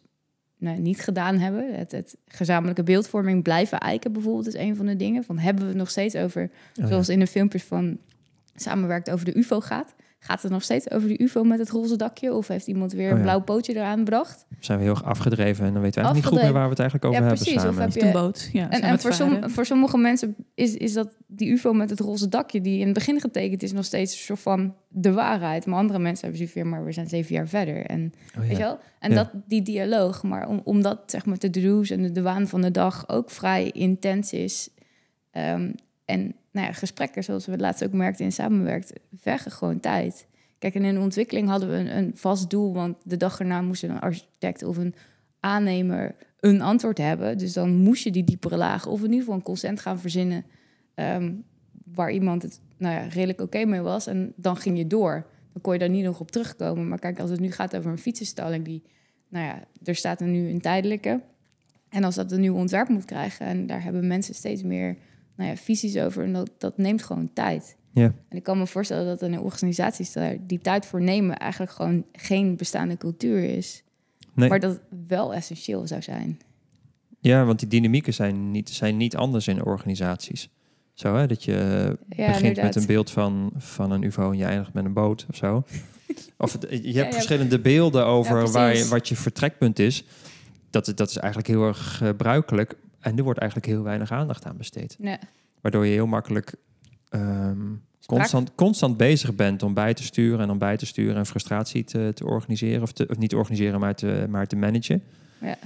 nou, 0.59 0.79
niet 0.79 1.01
gedaan 1.01 1.39
hebben, 1.39 1.75
het, 1.75 1.93
het 1.93 2.17
gezamenlijke 2.27 2.83
beeldvorming 2.83 3.43
blijven 3.43 3.81
eiken 3.81 4.13
bijvoorbeeld 4.13 4.47
is 4.47 4.55
een 4.55 4.77
van 4.77 4.87
de 4.87 4.97
dingen. 4.97 5.25
Van 5.25 5.39
hebben 5.39 5.63
we 5.63 5.69
het 5.69 5.79
nog 5.79 5.91
steeds 5.91 6.15
over 6.15 6.43
Oh 6.43 6.51
ja. 6.73 6.87
Zoals 6.87 7.09
in 7.09 7.19
de 7.19 7.27
filmpjes 7.27 7.65
van 7.65 7.99
samenwerkt 8.55 9.11
over 9.11 9.25
de 9.25 9.37
UFO 9.37 9.61
gaat. 9.61 9.95
Gaat 10.21 10.43
het 10.43 10.51
nog 10.53 10.63
steeds 10.63 10.91
over 10.91 11.09
de 11.09 11.23
UFO 11.23 11.43
met 11.45 11.59
het 11.59 11.71
roze 11.71 11.97
dakje? 11.97 12.35
Of 12.35 12.49
heeft 12.49 12.67
iemand 12.67 12.93
weer 12.93 13.05
Oh 13.07 13.11
een 13.11 13.17
ja. 13.17 13.23
blauw 13.23 13.41
pootje 13.41 13.75
eraan 13.75 13.99
gebracht? 13.99 14.47
Zijn 14.61 14.79
we 14.79 14.85
heel 14.85 14.93
erg 14.93 15.05
afgedreven 15.05 15.67
en 15.67 15.73
dan 15.73 15.83
weten 15.83 16.03
we 16.03 16.07
eigenlijk 16.09 16.15
niet 16.15 16.25
goed 16.25 16.43
meer 16.43 16.53
waar 16.53 16.63
we 16.65 16.71
het 16.71 16.79
eigenlijk 16.79 17.09
over 17.11 17.21
Ja, 17.23 17.27
hebben 17.29 17.45
precies. 17.45 17.63
Of 17.65 17.69
samen. 17.75 17.83
heb 17.91 17.93
je- 18.03 18.07
Een 18.07 18.13
boot. 18.13 18.49
Ja, 18.53 18.71
En, 18.71 18.81
en 18.81 18.99
voor, 19.01 19.13
som, 19.13 19.51
voor 19.51 19.67
sommige 19.67 19.99
mensen 19.99 20.37
is, 20.55 20.75
is 20.77 20.93
dat 20.93 21.09
die 21.27 21.49
UFO 21.51 21.73
met 21.73 21.91
het 21.91 22.01
roze 22.01 22.29
dakje, 22.29 22.61
die 22.61 22.79
in 22.79 22.85
het 22.85 22.95
begin 22.95 23.21
getekend 23.21 23.63
is, 23.63 23.73
nog 23.73 23.85
steeds 23.85 24.13
een 24.13 24.19
soort 24.19 24.41
van 24.41 24.75
de 24.89 25.13
waarheid. 25.13 25.67
Maar 25.67 25.79
andere 25.79 25.99
mensen 25.99 26.21
hebben 26.21 26.37
zoiets 26.39 26.55
weer, 26.55 26.67
maar 26.67 26.85
we 26.85 26.93
zijn 26.93 27.09
zeven 27.09 27.35
jaar 27.35 27.49
verder. 27.49 27.87
En 27.87 28.13
Oh, 28.35 28.41
Weet 28.41 28.51
je 28.51 28.57
wel? 28.63 28.79
En 28.99 29.11
Ja. 29.11 29.17
dat, 29.17 29.31
die 29.47 29.63
dialoog, 29.63 30.23
maar 30.23 30.49
om, 30.49 30.61
omdat 30.65 31.01
zeg 31.07 31.27
maar, 31.27 31.39
de 31.39 31.51
do's 31.51 31.91
en 31.91 32.03
de, 32.03 32.13
de 32.13 32.23
waan 32.23 32.49
van 32.49 32.61
de 32.61 32.71
dag 32.71 33.09
ook 33.09 33.31
vrij 33.31 33.71
intens 33.71 34.33
is. 34.33 34.69
ehm, 35.31 35.71
en 36.09 36.35
nou 36.51 36.67
ja, 36.67 36.73
gesprekken, 36.73 37.25
zoals 37.25 37.47
we 37.47 37.53
het 37.53 37.61
laatst 37.61 37.85
ook 37.85 37.93
merkten 37.93 38.25
in 38.25 38.33
samenwerkt, 38.33 38.93
vergen 39.15 39.51
gewoon 39.51 39.81
tijd. 39.81 40.27
Kijk, 40.59 40.75
en 40.75 40.85
in 40.85 40.95
de 40.95 41.01
ontwikkeling 41.01 41.49
hadden 41.49 41.69
we 41.69 41.77
een, 41.77 41.97
een 41.97 42.13
vast 42.15 42.51
doel, 42.51 42.75
want 42.75 42.97
de 43.05 43.17
dag 43.17 43.39
erna 43.39 43.63
moest 43.63 43.83
een 43.83 44.01
architect 44.01 44.63
of 44.63 44.77
een 44.77 44.95
aannemer 45.41 46.17
een 46.41 46.61
antwoord 46.61 46.99
hebben. 46.99 47.39
Dus 47.39 47.53
dan 47.53 47.75
moest 47.75 48.05
je 48.05 48.11
die 48.11 48.25
diepere 48.25 48.57
lagen 48.57 48.91
of 48.91 48.99
in 48.99 49.05
ieder 49.05 49.19
geval 49.19 49.35
een 49.35 49.43
consent 49.43 49.81
gaan 49.81 49.99
verzinnen 49.99 50.45
ehm, 50.95 51.33
waar 51.95 52.11
iemand 52.11 52.43
het 52.43 52.61
nou 52.77 52.95
ja, 52.95 53.07
redelijk 53.07 53.41
oké 53.41 53.65
mee 53.65 53.81
was. 53.81 54.07
En 54.07 54.33
dan 54.37 54.57
ging 54.57 54.79
je 54.79 54.87
door 54.87 55.27
dan 55.59 55.67
kon 55.67 55.73
je 55.73 55.79
daar 55.79 55.97
niet 55.97 56.05
nog 56.05 56.21
op 56.21 56.31
terugkomen. 56.31 56.89
Maar 56.89 56.99
kijk, 56.99 57.21
als 57.21 57.31
het 57.31 57.41
nu 57.41 57.51
gaat 57.51 57.77
over 57.77 57.91
een 57.91 57.99
fietsenstalling 57.99 58.65
die, 58.65 58.83
nou 59.29 59.45
ja, 59.45 59.65
er 59.85 59.95
staat 59.95 60.21
er 60.21 60.27
nu 60.27 60.49
een 60.49 60.61
tijdelijke. 60.61 61.21
En 61.89 62.05
als 62.05 62.15
dat 62.15 62.33
een 62.33 62.41
nieuw 62.41 62.55
ontwerp 62.55 62.89
moet 62.89 63.05
krijgen, 63.05 63.47
en 63.47 63.67
daar 63.67 63.83
hebben 63.83 64.07
mensen 64.07 64.35
steeds 64.35 64.63
meer 64.63 64.97
nou 65.39 65.51
ja, 65.51 65.57
visies 65.57 65.97
over, 65.97 66.25
en 66.25 66.33
dat, 66.33 66.51
dat 66.59 66.79
neemt 66.79 67.03
gewoon 67.03 67.31
tijd. 67.33 67.77
Ja. 67.93 68.13
En 68.29 68.37
ik 68.37 68.43
kan 68.43 68.59
me 68.59 68.67
voorstellen 68.67 69.07
dat 69.07 69.23
in 69.23 69.39
organisaties 69.41 70.13
daar 70.13 70.37
die 70.47 70.59
tijd 70.61 70.87
voor 70.87 71.01
nemen 71.03 71.37
eigenlijk 71.37 71.73
gewoon 71.73 72.05
geen 72.13 72.57
bestaande 72.57 72.97
cultuur 72.97 73.43
is. 73.45 73.83
Nee. 74.35 74.49
Maar 74.49 74.61
dat 74.61 74.71
het 74.73 74.81
wel 75.09 75.35
essentieel 75.35 75.87
zou 75.87 76.03
zijn. 76.03 76.39
Ja, 77.21 77.45
want 77.45 77.59
die 77.59 77.69
dynamieken 77.69 78.15
zijn 78.15 78.51
niet, 78.51 78.71
zijn 78.71 78.97
niet 78.97 79.17
anders 79.17 79.49
in 79.49 79.65
organisaties. 79.65 80.49
Zo 80.95 81.15
hè, 81.17 81.27
dat 81.27 81.45
je 81.45 81.53
Ja, 82.09 82.27
begint 82.27 82.37
inderdaad. 82.37 82.65
met 82.65 82.77
een 82.77 82.87
beeld 82.87 83.11
van, 83.11 83.51
van 83.57 83.91
een 83.91 84.03
UFO 84.03 84.31
en 84.31 84.39
je 84.39 84.45
eindigt 84.45 84.73
met 84.73 84.85
een 84.85 84.93
boot 84.93 85.27
of 85.31 85.37
zo. 85.37 85.63
of 86.39 86.53
het- 86.53 86.63
je 86.71 86.77
hebt 86.77 86.95
Ja, 86.95 87.13
verschillende 87.13 87.61
beelden 87.61 88.07
over 88.07 88.51
waar 88.51 88.77
je, 88.77 88.89
wat 88.89 89.09
je 89.09 89.17
vertrekpunt 89.17 89.79
is. 89.79 90.05
Dat, 90.71 90.87
is- 90.89 90.95
dat 90.95 91.09
is 91.11 91.17
eigenlijk 91.17 91.49
heel 91.49 91.67
erg 91.67 91.97
gebruikelijk. 91.97 92.75
En 93.01 93.17
er 93.17 93.25
wordt 93.25 93.39
eigenlijk 93.39 93.71
heel 93.71 93.83
weinig 93.83 94.11
aandacht 94.11 94.45
aan 94.45 94.57
besteed. 94.57 94.97
Ja. 94.99 95.19
Waardoor 95.61 95.87
je 95.87 95.93
heel 95.93 96.07
makkelijk 96.07 96.55
ehm, 97.09 97.75
constant, 98.07 98.55
constant 98.55 98.97
bezig 98.97 99.35
bent 99.35 99.63
om 99.63 99.75
bij 99.75 99.95
te 99.95 100.03
sturen 100.03 100.41
en 100.41 100.51
om 100.51 100.59
bij 100.59 100.77
te 100.77 100.87
sturen 100.87 101.17
en 101.17 101.27
frustratie 101.27 101.85
te, 101.85 102.11
te 102.15 102.25
organiseren. 102.25 102.83
Of, 102.83 102.93
te, 102.93 103.07
of 103.09 103.19
niet 103.19 103.31
te 103.31 103.37
organiseren, 103.37 103.81
maar 103.81 103.95
te, 103.95 104.27
maar 104.29 104.47
te 104.47 104.57
managen. 104.57 105.03
Ja. 105.41 105.59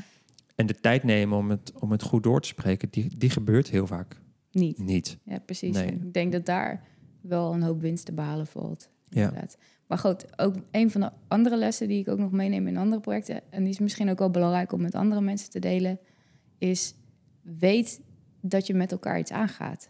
En 0.54 0.66
de 0.66 0.80
tijd 0.80 1.02
nemen 1.02 1.38
om 1.38 1.50
het, 1.50 1.72
om 1.78 1.90
het 1.90 2.02
goed 2.02 2.22
door 2.22 2.40
te 2.40 2.48
spreken, 2.48 2.88
die, 2.90 3.18
die 3.18 3.30
gebeurt 3.30 3.70
heel 3.70 3.86
vaak 3.86 4.20
Niet. 4.50 4.78
niet. 4.78 5.18
Ja, 5.24 5.38
precies. 5.38 5.74
Nee. 5.74 5.86
Ik 5.86 6.12
denk 6.12 6.32
dat 6.32 6.46
daar 6.46 6.82
wel 7.20 7.54
een 7.54 7.62
hoop 7.62 7.80
winst 7.80 8.04
te 8.04 8.12
behalen 8.12 8.46
valt. 8.46 8.88
Ja. 9.04 9.22
Inderdaad. 9.22 9.56
Maar 9.86 9.98
goed, 9.98 10.38
ook 10.38 10.54
een 10.70 10.90
van 10.90 11.00
de 11.00 11.10
andere 11.28 11.56
lessen 11.56 11.88
die 11.88 12.00
ik 12.00 12.08
ook 12.08 12.18
nog 12.18 12.30
meeneem 12.30 12.66
in 12.66 12.76
andere 12.76 13.00
projecten, 13.00 13.40
en 13.50 13.62
die 13.62 13.72
is 13.72 13.78
misschien 13.78 14.10
ook 14.10 14.18
wel 14.18 14.30
belangrijk 14.30 14.72
om 14.72 14.82
met 14.82 14.94
andere 14.94 15.20
mensen 15.20 15.50
te 15.50 15.58
delen, 15.58 15.98
is 16.58 16.94
weet 17.42 18.00
dat 18.40 18.66
je 18.66 18.74
met 18.74 18.92
elkaar 18.92 19.18
iets 19.18 19.32
aangaat. 19.32 19.88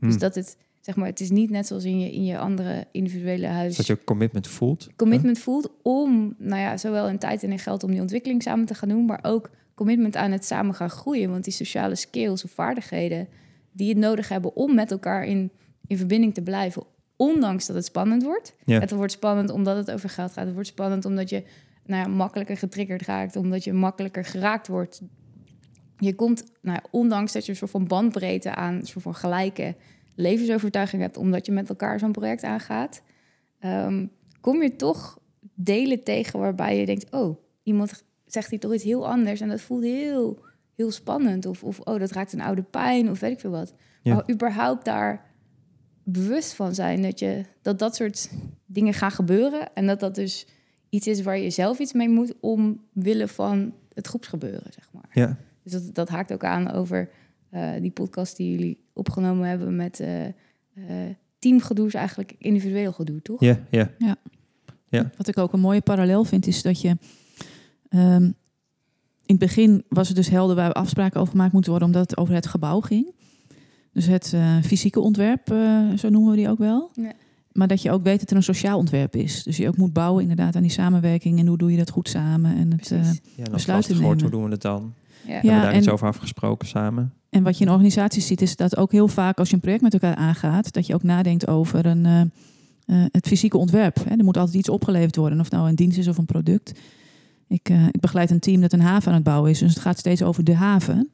Dus 0.00 0.18
dat 0.18 0.34
het, 0.34 0.56
zeg 0.80 0.96
maar, 0.96 1.06
het 1.06 1.20
is 1.20 1.30
niet 1.30 1.50
net 1.50 1.66
zoals 1.66 1.84
in 1.84 2.00
je, 2.00 2.12
in 2.12 2.24
je 2.24 2.38
andere 2.38 2.86
individuele 2.92 3.46
huis 3.46 3.76
dat 3.76 3.86
je 3.86 4.04
commitment 4.04 4.48
voelt. 4.48 4.88
commitment 4.96 5.38
voelt 5.38 5.70
om, 5.82 6.34
nou 6.38 6.60
ja, 6.60 6.76
zowel 6.76 7.08
in 7.08 7.18
tijd 7.18 7.42
en 7.42 7.50
in 7.50 7.58
geld 7.58 7.82
om 7.82 7.90
die 7.90 8.00
ontwikkeling 8.00 8.42
samen 8.42 8.66
te 8.66 8.74
gaan 8.74 8.88
doen, 8.88 9.04
maar 9.04 9.18
ook 9.22 9.50
commitment 9.74 10.16
aan 10.16 10.32
het 10.32 10.44
samen 10.44 10.74
gaan 10.74 10.90
groeien. 10.90 11.30
Want 11.30 11.44
die 11.44 11.52
sociale 11.52 11.94
skills 11.94 12.44
of 12.44 12.50
vaardigheden 12.50 13.28
die 13.72 13.88
het 13.88 13.98
nodig 13.98 14.28
hebben 14.28 14.56
om 14.56 14.74
met 14.74 14.90
elkaar 14.90 15.24
in, 15.24 15.50
in 15.86 15.96
verbinding 15.96 16.34
te 16.34 16.42
blijven, 16.42 16.82
ondanks 17.16 17.66
dat 17.66 17.76
het 17.76 17.84
spannend 17.84 18.22
wordt. 18.22 18.54
Ja. 18.64 18.80
Het 18.80 18.90
wordt 18.90 19.12
spannend 19.12 19.50
omdat 19.50 19.76
het 19.76 19.90
over 19.90 20.08
geld 20.08 20.32
gaat. 20.32 20.44
Het 20.44 20.54
wordt 20.54 20.68
spannend 20.68 21.04
omdat 21.04 21.28
je 21.28 21.42
nou 21.86 22.02
ja, 22.02 22.08
makkelijker 22.08 22.56
getriggerd 22.56 23.02
raakt, 23.02 23.36
omdat 23.36 23.64
je 23.64 23.72
makkelijker 23.72 24.24
geraakt 24.24 24.68
wordt. 24.68 25.02
Je 25.98 26.14
komt, 26.14 26.44
nou 26.62 26.78
ondanks 26.90 27.32
dat 27.32 27.44
je 27.44 27.50
een 27.50 27.56
soort 27.56 27.70
van 27.70 27.86
bandbreedte 27.86 28.54
aan, 28.54 28.74
een 28.74 28.86
soort 28.86 29.04
van 29.04 29.14
gelijke 29.14 29.74
levensovertuiging 30.14 31.02
hebt, 31.02 31.16
omdat 31.16 31.46
je 31.46 31.52
met 31.52 31.68
elkaar 31.68 31.98
zo'n 31.98 32.12
project 32.12 32.42
aangaat, 32.42 33.02
ehm, 33.58 34.06
kom 34.40 34.62
je 34.62 34.76
toch 34.76 35.18
delen 35.54 36.02
tegen 36.02 36.38
waarbij 36.38 36.78
je 36.78 36.86
denkt, 36.86 37.12
oh, 37.12 37.38
iemand 37.62 38.04
zegt 38.26 38.50
hier 38.50 38.60
toch 38.60 38.74
iets 38.74 38.84
heel 38.84 39.08
anders 39.08 39.40
en 39.40 39.48
dat 39.48 39.60
voelt 39.60 39.82
heel, 39.82 40.38
heel 40.74 40.90
spannend. 40.90 41.46
Of, 41.46 41.62
of 41.62 41.80
oh, 41.80 41.98
dat 41.98 42.10
raakt 42.10 42.32
een 42.32 42.40
oude 42.40 42.62
pijn 42.62 43.10
of 43.10 43.20
weet 43.20 43.32
ik 43.32 43.40
veel 43.40 43.50
wat. 43.50 43.74
Ja. 44.02 44.14
Maar 44.14 44.30
überhaupt 44.30 44.84
daar 44.84 45.24
bewust 46.02 46.54
van 46.54 46.74
zijn 46.74 47.02
dat, 47.02 47.18
je, 47.18 47.44
dat 47.62 47.78
dat 47.78 47.96
soort 47.96 48.30
dingen 48.66 48.94
gaan 48.94 49.10
gebeuren 49.10 49.74
en 49.74 49.86
dat 49.86 50.00
dat 50.00 50.14
dus 50.14 50.46
iets 50.88 51.06
is 51.06 51.22
waar 51.22 51.38
je 51.38 51.50
zelf 51.50 51.78
iets 51.78 51.92
mee 51.92 52.08
moet 52.08 52.34
omwille 52.40 53.28
van 53.28 53.74
het 53.94 54.06
groepsgebeuren, 54.06 54.72
zeg 54.72 54.88
maar. 54.92 55.08
Ja. 55.12 55.36
Dus 55.72 55.72
dat, 55.84 55.94
dat 55.94 56.08
haakt 56.08 56.32
ook 56.32 56.44
aan 56.44 56.70
over 56.70 57.08
eh, 57.50 57.70
die 57.80 57.90
podcast 57.90 58.36
die 58.36 58.50
jullie 58.50 58.84
opgenomen 58.92 59.48
hebben 59.48 59.76
met 59.76 60.00
eh 60.00 60.26
eh 60.26 60.32
teamgedoe 61.38 61.86
is 61.86 61.94
eigenlijk 61.94 62.34
individueel 62.38 62.92
gedoe, 62.92 63.22
toch? 63.22 63.40
Ja, 63.40 63.58
ja. 63.68 65.10
Wat 65.16 65.28
ik 65.28 65.38
ook 65.38 65.52
een 65.52 65.60
mooie 65.60 65.80
parallel 65.80 66.24
vind, 66.24 66.46
is 66.46 66.62
dat 66.62 66.80
je. 66.80 66.96
ehm, 67.88 68.22
in 68.22 69.34
het 69.34 69.38
begin 69.38 69.84
was 69.88 70.08
het 70.08 70.16
dus 70.16 70.28
helder 70.28 70.56
waar 70.56 70.68
we 70.68 70.74
afspraken 70.74 71.20
over 71.20 71.32
gemaakt 71.32 71.52
moeten 71.52 71.70
worden, 71.70 71.88
omdat 71.88 72.10
het 72.10 72.18
over 72.18 72.34
het 72.34 72.46
gebouw 72.46 72.80
ging. 72.80 73.14
Dus 73.92 74.06
het 74.06 74.32
eh, 74.32 74.56
fysieke 74.62 75.00
ontwerp, 75.00 75.50
eh, 75.50 75.90
zo 75.96 76.08
noemen 76.08 76.30
we 76.30 76.36
die 76.36 76.48
ook 76.48 76.58
wel. 76.58 76.90
Ja. 76.94 77.12
Maar 77.52 77.68
dat 77.68 77.82
je 77.82 77.90
ook 77.90 78.02
weet 78.02 78.20
dat 78.20 78.30
er 78.30 78.36
een 78.36 78.42
sociaal 78.42 78.78
ontwerp 78.78 79.16
is. 79.16 79.42
Dus 79.42 79.56
je 79.56 79.68
ook 79.68 79.76
moet 79.76 79.92
bouwen 79.92 80.22
inderdaad 80.22 80.56
aan 80.56 80.62
die 80.62 80.70
samenwerking 80.70 81.38
en 81.38 81.46
hoe 81.46 81.58
doe 81.58 81.70
je 81.70 81.76
dat 81.76 81.90
goed 81.90 82.08
samen. 82.08 82.56
En, 82.56 82.72
het, 82.72 82.90
eh, 82.90 82.98
Precies. 83.00 83.20
ja 83.36 83.44
en 83.44 83.52
als 83.52 83.64
Besluiten 83.64 84.00
wordt, 84.00 84.20
hoe 84.20 84.30
nemen. 84.30 84.30
doen 84.30 84.44
we 84.44 84.50
het 84.50 84.62
dan? 84.62 84.94
Ja. 85.24 85.32
Hebben 85.32 85.50
Ja, 85.50 85.56
we 85.56 85.62
daar 85.62 85.72
en- 85.72 85.78
iets 85.78 85.88
over 85.88 86.06
afgesproken 86.08 86.68
samen? 86.68 87.12
en 87.30 87.42
wat 87.42 87.58
je 87.58 87.64
in 87.64 87.70
organisaties 87.70 88.26
ziet, 88.26 88.40
is 88.42 88.56
dat 88.56 88.76
ook 88.76 88.92
heel 88.92 89.08
vaak 89.08 89.38
als 89.38 89.48
je 89.48 89.54
een 89.54 89.60
project 89.60 89.82
met 89.82 89.92
elkaar 89.92 90.14
aangaat, 90.14 90.72
dat 90.72 90.86
je 90.86 90.94
ook 90.94 91.02
nadenkt 91.02 91.46
over 91.46 91.86
een, 91.86 92.06
eh, 92.06 92.20
eh, 92.20 92.28
het 93.10 93.26
fysieke 93.26 93.56
ontwerp. 93.58 93.96
Hè. 94.08 94.16
Er 94.16 94.24
moet 94.24 94.36
altijd 94.36 94.56
iets 94.56 94.68
opgeleverd 94.68 95.16
worden, 95.16 95.38
of 95.38 95.44
het 95.44 95.54
nou 95.54 95.68
een 95.68 95.74
dienst 95.74 95.98
is 95.98 96.08
of 96.08 96.18
een 96.18 96.24
product. 96.26 96.78
Ik, 97.48 97.68
eh, 97.68 97.86
ik 97.86 98.00
begeleid 98.00 98.30
een 98.30 98.38
team 98.40 98.60
dat 98.60 98.72
een 98.72 98.80
haven 98.80 99.08
aan 99.08 99.14
het 99.14 99.24
bouwen 99.24 99.50
is, 99.50 99.58
dus 99.58 99.70
het 99.74 99.82
gaat 99.82 99.98
steeds 99.98 100.22
over 100.22 100.44
de 100.44 100.54
haven. 100.54 101.10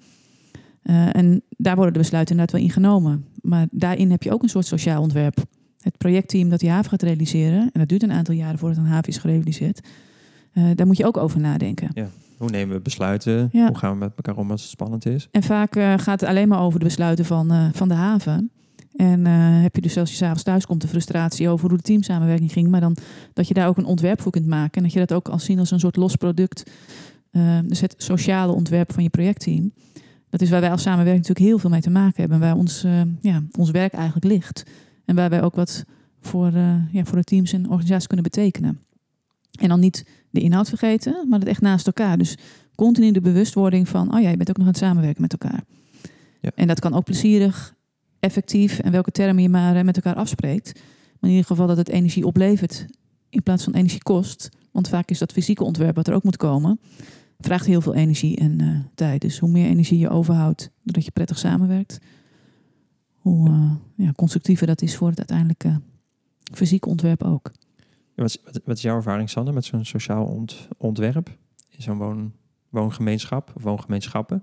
Eh, 0.83 1.17
en 1.17 1.43
daar 1.57 1.75
worden 1.75 1.93
de 1.93 1.99
besluiten 1.99 2.35
inderdaad 2.35 2.61
wel 2.61 2.69
ingenomen. 2.69 3.25
Maar 3.41 3.67
daarin 3.71 4.11
heb 4.11 4.23
je 4.23 4.33
ook 4.33 4.43
een 4.43 4.49
soort 4.49 4.67
sociaal 4.67 5.03
ontwerp. 5.03 5.45
Het 5.81 5.97
projectteam 5.99 6.49
dat 6.49 6.61
die 6.61 6.71
haven 6.71 6.91
gaat 6.91 7.03
realiseren, 7.03 7.61
en 7.61 7.71
dat 7.81 7.89
duurt 7.89 8.03
een 8.03 8.13
aantal 8.13 8.35
jaren 8.35 8.59
voordat 8.59 8.79
een 8.79 8.85
haven 8.85 9.09
is 9.09 9.19
gerealiseerd, 9.19 9.81
eh, 10.53 10.65
daar 10.75 10.87
moet 10.87 10.97
je 10.97 11.07
ook 11.07 11.17
over 11.17 11.41
nadenken. 11.41 11.91
Hoe 12.43 12.51
nemen 12.51 12.77
we 12.77 12.83
besluiten? 12.83 13.49
Ja. 13.53 13.67
Hoe 13.67 13.79
gaan 13.79 13.93
we 13.93 13.99
met 13.99 14.13
elkaar 14.17 14.37
om 14.37 14.51
als 14.51 14.63
het 14.63 14.71
spannend 14.71 15.07
is? 15.07 15.29
En 15.31 15.43
vaak 15.43 15.77
eh, 15.77 15.95
gaat 15.97 16.21
het 16.21 16.29
alleen 16.29 16.49
maar 16.49 16.61
over 16.61 16.79
de 16.79 16.85
besluiten 16.85 17.25
van, 17.25 17.51
eh, 17.51 17.69
van 17.73 17.89
de 17.89 17.95
haven. 17.95 18.51
En 18.97 19.27
eh, 19.27 19.63
heb 19.63 19.75
je 19.75 19.81
dus 19.81 19.97
als 19.97 20.11
je 20.11 20.17
s'avonds 20.17 20.43
thuis 20.43 20.67
komt 20.67 20.81
de 20.81 20.89
frustratie 20.89 21.49
over 21.49 21.69
hoe 21.69 21.77
de 21.77 21.85
teamsamenwerking 21.85 22.53
ging. 22.53 22.69
Maar 22.69 22.81
dan 22.81 22.97
dat 23.33 23.49
je 23.49 23.55
daar 23.55 23.69
ook 23.69 23.77
een 23.77 23.85
ontwerp 23.85 24.21
voor 24.21 24.33
kunt 24.33 24.47
maken. 24.47 24.73
En 24.73 24.83
dat 24.83 24.93
je 24.93 24.99
dat 24.99 25.13
ook 25.13 25.29
als 25.29 25.45
zien 25.45 25.59
als 25.59 25.71
een 25.71 25.81
soort 25.81 25.97
los 25.97 26.17
product. 26.17 26.71
Dus 27.65 27.81
het 27.81 27.95
sociale 27.97 28.53
ontwerp 28.53 28.93
van 28.93 29.03
je 29.03 29.11
projectteam. 29.11 29.73
Dat 30.31 30.41
is 30.41 30.51
waar 30.51 30.61
wij 30.61 30.71
als 30.71 30.83
samenwerking 30.83 31.27
natuurlijk 31.27 31.47
heel 31.47 31.59
veel 31.59 31.71
mee 31.71 31.81
te 31.81 31.91
maken 31.91 32.21
hebben. 32.21 32.41
Waar 32.41 32.57
ons, 32.57 32.85
ja, 33.21 33.43
ons 33.59 33.71
werk 33.71 33.93
eigenlijk 33.93 34.25
ligt. 34.25 34.63
En 35.05 35.15
waar 35.15 35.31
wij 35.31 35.43
ook 35.43 35.55
wat 35.55 35.85
voor, 36.21 36.53
ja, 36.93 37.05
voor 37.05 37.17
de 37.17 37.25
teams 37.25 37.53
en 37.53 37.69
organisaties 37.69 38.07
kunnen 38.07 38.31
betekenen. 38.31 38.81
En 39.61 39.69
dan 39.69 39.81
niet 39.81 40.05
de 40.33 40.41
inhoud 40.41 40.69
vergeten, 40.69 41.27
maar 41.29 41.39
het 41.39 41.49
echt 41.49 41.61
naast 41.61 41.87
elkaar. 41.87 42.19
Dus 42.19 42.37
continu 42.75 43.11
de 43.11 43.21
bewustwording 43.21 43.89
van, 43.89 44.15
oh 44.15 44.21
ja, 44.21 44.29
je 44.29 44.37
bent 44.37 44.49
ook 44.49 44.57
nog 44.57 44.67
aan 44.67 44.73
het 44.73 44.83
samenwerken 44.83 45.23
met 45.23 45.33
elkaar. 45.33 45.65
Ja. 46.41 46.51
En 46.55 46.67
dat 46.67 46.81
kan 46.81 46.95
ook 46.95 47.05
plezierig, 47.05 47.75
effectief 48.21 48.79
en 48.79 48.93
welke 48.93 49.11
termen 49.11 49.43
je 49.43 49.49
maar 49.49 49.77
eh, 49.77 49.85
met 49.85 49.97
elkaar 49.97 50.15
afspreekt. 50.15 50.73
Maar 50.75 51.31
in 51.31 51.37
ieder 51.37 51.47
geval 51.47 51.67
dat 51.67 51.77
het 51.77 51.89
energie 51.89 52.27
oplevert 52.27 52.87
in 53.29 53.43
plaats 53.43 53.65
van 53.65 53.73
energie 53.73 54.03
kost. 54.03 54.49
Want 54.71 54.89
vaak 54.89 55.11
is 55.11 55.19
dat 55.19 55.33
fysieke 55.33 55.65
ontwerp 55.65 55.97
wat 55.97 56.09
er 56.09 56.15
ook 56.15 56.23
moet 56.23 56.37
komen, 56.37 56.81
vraagt 57.39 57.67
heel 57.67 57.81
veel 57.81 57.95
energie 57.95 58.37
en 58.37 58.61
eh, 58.61 58.69
tijd. 58.95 59.21
Dus 59.21 59.39
hoe 59.39 59.51
meer 59.51 59.67
energie 59.67 59.99
je 59.99 60.09
overhoudt 60.09 60.71
doordat 60.83 61.05
je 61.05 61.11
prettig 61.11 61.39
samenwerkt, 61.39 61.99
hoe 63.15 63.49
eh, 63.49 63.73
ja, 63.97 64.13
constructiever 64.13 64.67
dat 64.67 64.83
is 64.83 64.97
voor 64.97 65.09
het 65.09 65.19
uiteindelijke 65.19 65.81
fysieke 66.53 66.89
ontwerp 66.89 67.23
ook. 67.23 67.53
Wat 68.23 68.31
is, 68.31 68.39
wat, 68.45 68.61
wat 68.65 68.77
is 68.77 68.83
jouw 68.83 68.97
ervaring, 68.97 69.31
Sander, 69.31 69.55
met 69.55 69.65
zo'n 69.65 69.85
sociaal 69.85 70.27
ont- 70.27 70.69
ontwerp? 70.77 71.29
In 71.69 71.83
zo'n 71.83 71.99
woon, 71.99 72.33
woongemeenschap 72.69 73.53
of 73.55 73.63
woongemeenschappen? 73.63 74.37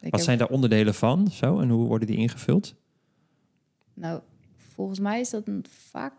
Ik 0.00 0.10
Wat 0.10 0.12
heb- 0.12 0.20
zijn 0.20 0.38
daar 0.38 0.48
onderdelen 0.48 0.94
van 0.94 1.28
zo, 1.30 1.60
en 1.60 1.68
hoe 1.68 1.86
worden 1.86 2.06
die 2.08 2.16
ingevuld? 2.16 2.74
Nou, 3.94 4.20
volgens 4.56 4.98
mij 4.98 5.20
is 5.20 5.30
dat 5.30 5.46
een 5.48 5.64
vaak. 5.68 6.12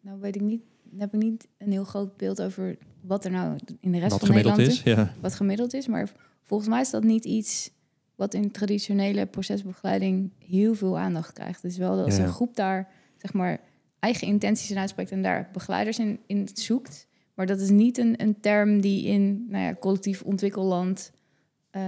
Nou, 0.00 0.20
weet 0.20 0.34
ik 0.34 0.40
niet. 0.42 0.62
Dan 0.84 1.00
heb 1.00 1.14
ik 1.14 1.20
niet 1.22 1.48
een 1.58 1.70
heel 1.70 1.84
groot 1.84 2.16
beeld 2.16 2.42
over 2.42 2.76
wat 3.00 3.24
er 3.24 3.30
nou 3.30 3.58
in 3.80 3.92
de 3.92 3.98
rest 3.98 4.10
Wat 4.10 4.18
van 4.20 4.28
gemiddeld 4.28 4.56
Nederland 4.56 4.86
is? 4.86 4.92
Ja. 4.92 5.12
wat 5.20 5.34
gemiddeld 5.34 5.74
is. 5.74 5.86
Maar 5.86 6.12
volgens 6.42 6.68
mij 6.68 6.80
is 6.80 6.90
dat 6.90 7.02
niet 7.04 7.24
iets 7.24 7.70
wat 8.14 8.34
in 8.34 8.50
traditionele 8.50 9.26
procesbegeleiding 9.26 10.30
heel 10.38 10.74
veel 10.74 10.98
aandacht 10.98 11.32
krijgt. 11.32 11.62
Dus 11.62 11.76
wel 11.76 11.96
dat 11.96 12.04
als 12.04 12.16
ja. 12.16 12.22
een 12.22 12.28
groep 12.32 12.56
daar 12.56 12.88
zeg 13.16 13.32
maar 13.32 13.60
eigen 14.02 14.26
intenties 14.26 14.70
in 14.70 14.78
uitspreekt 14.78 15.10
en 15.10 15.22
daar 15.22 15.48
begeleiders 15.52 15.98
in, 15.98 16.18
in 16.26 16.48
zoekt. 16.54 17.06
Maar 17.34 17.46
dat 17.46 17.60
is 17.60 17.70
niet 17.70 17.98
een, 17.98 18.22
een 18.22 18.40
term 18.40 18.80
die 18.80 19.06
in 19.06 19.46
nou 19.48 19.64
ja, 19.64 19.74
collectief 19.74 20.22
ontwikkelland 20.22 21.12
eh, 21.70 21.82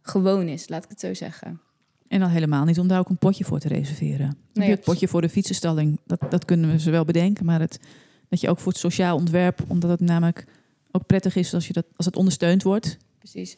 gewoon 0.00 0.48
is, 0.48 0.68
laat 0.68 0.84
ik 0.84 0.90
het 0.90 1.00
zo 1.00 1.14
zeggen. 1.14 1.60
En 2.08 2.20
dan 2.20 2.28
helemaal 2.28 2.64
niet 2.64 2.78
om 2.78 2.88
daar 2.88 2.98
ook 2.98 3.08
een 3.08 3.18
potje 3.18 3.44
voor 3.44 3.58
te 3.58 3.68
reserveren. 3.68 4.36
Nee, 4.52 4.70
het 4.70 4.80
potje 4.80 5.08
voor 5.08 5.20
de 5.20 5.28
fietsenstalling, 5.28 6.00
dat, 6.06 6.20
dat 6.30 6.44
kunnen 6.44 6.70
we 6.70 6.78
ze 6.78 6.90
wel 6.90 7.04
bedenken. 7.04 7.44
Maar 7.44 7.60
het, 7.60 7.80
dat 8.28 8.40
je 8.40 8.48
ook 8.48 8.58
voor 8.58 8.72
het 8.72 8.80
sociaal 8.80 9.16
ontwerp, 9.16 9.64
omdat 9.66 9.90
het 9.90 10.00
namelijk 10.00 10.46
ook 10.90 11.06
prettig 11.06 11.36
is 11.36 11.54
als, 11.54 11.66
je 11.66 11.72
dat, 11.72 11.84
als 11.96 12.06
het 12.06 12.16
ondersteund 12.16 12.62
wordt. 12.62 12.96
Precies. 13.18 13.56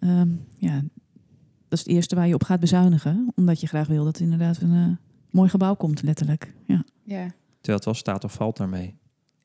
ehm, 0.00 0.28
ja, 0.58 0.82
dat 1.68 1.78
is 1.78 1.78
het 1.78 1.88
eerste 1.88 2.14
waar 2.14 2.28
je 2.28 2.34
op 2.34 2.44
gaat 2.44 2.60
bezuinigen. 2.60 3.32
Omdat 3.34 3.60
je 3.60 3.66
graag 3.66 3.86
wil 3.86 4.04
dat 4.04 4.16
er 4.16 4.22
inderdaad 4.22 4.60
een 4.60 4.74
eh, 4.74 5.05
mooi 5.30 5.48
gebouw 5.48 5.74
komt, 5.74 6.02
letterlijk. 6.02 6.52
Ja. 6.66 6.84
Ja. 7.02 7.24
Terwijl 7.60 7.76
het 7.76 7.84
wel 7.84 7.94
staat 7.94 8.24
of 8.24 8.32
valt 8.32 8.56
daarmee. 8.56 8.94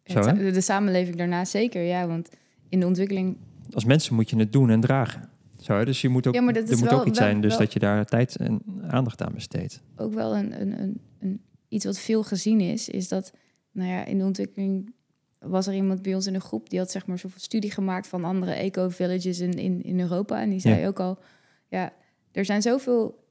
Zo, 0.03 0.19
hè? 0.19 0.33
de, 0.33 0.51
de 0.51 0.61
samenleving 0.61 1.15
daarna 1.17 1.45
zeker, 1.45 1.81
ja. 1.81 2.07
Want 2.07 2.29
in 2.69 2.79
de 2.79 2.85
ontwikkeling... 2.85 3.37
Als 3.71 3.85
mensen 3.85 4.15
moet 4.15 4.29
je 4.29 4.35
het 4.37 4.51
doen 4.51 4.69
en 4.69 4.81
dragen. 4.81 5.29
Zo? 5.59 5.85
Dus 5.85 6.01
je 6.01 6.09
moet 6.09 6.27
ook, 6.27 6.33
Ja, 6.33 6.41
maar 6.41 6.53
dat 6.53 6.63
er 6.67 6.71
is 6.73 6.79
moet 6.79 6.89
wel- 6.89 6.99
ook 6.99 7.05
iets 7.05 7.19
wel- 7.19 7.27
zijn 7.27 7.41
dus 7.41 7.49
wel- 7.51 7.59
dat 7.59 7.73
je 7.73 7.79
daar 7.79 8.05
tijd 8.05 8.35
en 8.35 8.61
aandacht 8.87 9.21
aan 9.21 9.33
besteedt. 9.33 9.81
ook 9.95 10.13
wel 10.13 10.35
een, 10.35 10.61
een, 10.61 10.81
een, 10.81 11.01
een, 11.19 11.41
iets 11.67 11.85
wat 11.85 11.99
veel 11.99 12.23
gezien 12.23 12.59
is, 12.61 12.89
is 12.89 13.07
dat 13.07 13.33
nou 13.71 13.89
ja, 13.89 14.05
in 14.05 14.17
de 14.17 14.23
ontwikkeling 14.23 14.93
was 15.39 15.67
er 15.67 15.73
iemand 15.73 16.01
bij 16.01 16.15
ons 16.15 16.27
in 16.27 16.33
de 16.33 16.39
groep 16.39 16.69
die 16.69 16.79
had 16.79 16.91
zeg 16.91 17.05
maar 17.05 17.19
zo'n 17.19 17.31
studie 17.35 17.71
gemaakt 17.71 18.07
van 18.07 18.23
andere 18.23 18.51
eco-villages 18.51 19.39
in, 19.39 19.51
in, 19.53 19.83
in 19.83 19.99
Europa. 19.99 20.41
En 20.41 20.49
die 20.49 20.59
zei 20.59 20.79
Ja. 20.79 20.87
ook 20.87 20.99
al, 20.99 21.19
ja, 21.67 21.93
er 22.31 22.45
zijn 22.45 22.61
zoveel 22.61 23.23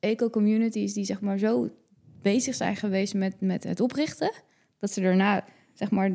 eco-communities 0.00 0.92
die 0.94 1.04
zeg 1.04 1.20
maar 1.20 1.38
zo 1.38 1.70
bezig 2.24 2.54
zijn 2.54 2.76
geweest 2.76 3.14
met, 3.14 3.40
met 3.40 3.64
het 3.64 3.80
oprichten, 3.80 4.32
dat 4.78 4.90
ze 4.92 5.00
daarna 5.00 5.44
zeg 5.74 5.90
maar 5.90 6.10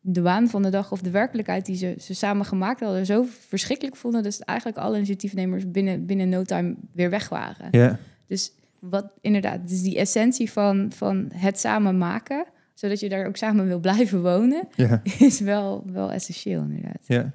de 0.00 0.22
waan 0.22 0.48
van 0.48 0.62
de 0.62 0.70
dag 0.70 0.92
of 0.92 1.00
de 1.02 1.10
werkelijkheid 1.10 1.66
die 1.66 1.76
ze, 1.76 1.94
ze 2.00 2.14
samen 2.14 2.46
gemaakt 2.46 2.80
hadden 2.80 3.06
zo 3.06 3.24
verschrikkelijk 3.48 3.96
vonden, 3.96 4.22
dat 4.22 4.38
eigenlijk 4.40 4.78
alle 4.78 4.96
initiatiefnemers 4.96 5.70
binnen, 5.70 6.06
binnen 6.06 6.28
no 6.28 6.42
time 6.42 6.74
weer 6.92 7.10
weg 7.10 7.28
waren. 7.28 7.68
Ja, 7.70 7.98
Dus 8.26 8.52
wat 8.80 9.12
inderdaad, 9.20 9.68
dus 9.68 9.82
die 9.82 9.98
essentie 9.98 10.50
van, 10.52 10.92
van 10.92 11.30
het 11.34 11.58
samen 11.58 11.98
maken, 11.98 12.44
zodat 12.74 13.00
je 13.00 13.08
daar 13.08 13.26
ook 13.26 13.36
samen 13.36 13.66
wil 13.66 13.78
blijven 13.80 14.22
wonen, 14.22 14.68
ja, 14.76 15.02
is 15.18 15.40
wel, 15.40 15.82
wel 15.86 16.12
essentieel 16.12 16.62
inderdaad. 16.62 17.04
ja. 17.06 17.32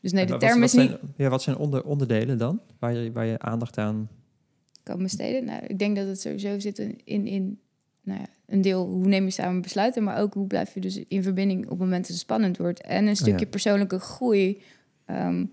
Dus 0.00 0.12
nee, 0.14 0.20
En 0.20 0.26
de 0.26 0.32
wat- 0.32 0.42
term 0.42 0.60
wat 0.60 0.68
is 0.68 0.74
niet 0.74 0.88
zijn, 0.88 1.00
Ja, 1.16 1.28
wat 1.28 1.42
zijn 1.42 1.56
onder, 1.56 1.84
onderdelen 1.84 2.38
dan? 2.38 2.60
Waar 2.78 2.94
je, 2.94 3.12
waar 3.12 3.26
je 3.26 3.38
aandacht 3.38 3.78
aan... 3.78 4.08
kan 4.86 5.02
besteden. 5.02 5.44
Nou, 5.44 5.62
ik 5.66 5.78
denk 5.78 5.96
dat 5.96 6.06
het 6.06 6.20
sowieso 6.20 6.58
zit 6.58 6.78
in, 6.78 6.98
in, 7.04 7.26
in 7.26 7.58
nou 8.02 8.20
ja, 8.20 8.26
een 8.46 8.60
deel 8.60 8.86
hoe 8.86 9.06
neem 9.06 9.24
je 9.24 9.30
samen 9.30 9.62
besluiten, 9.62 10.02
maar 10.02 10.20
ook 10.20 10.34
hoe 10.34 10.46
blijf 10.46 10.74
je 10.74 10.80
dus 10.80 10.96
in 11.08 11.22
verbinding 11.22 11.68
op 11.68 11.78
momenten 11.78 12.00
dat 12.00 12.08
het 12.10 12.18
spannend 12.18 12.56
wordt. 12.56 12.80
En 12.82 13.06
een 13.06 13.16
stukje 13.16 13.32
Oh 13.34 13.40
ja. 13.40 13.46
persoonlijke 13.46 13.98
groei. 13.98 14.62
Ehm, 15.04 15.44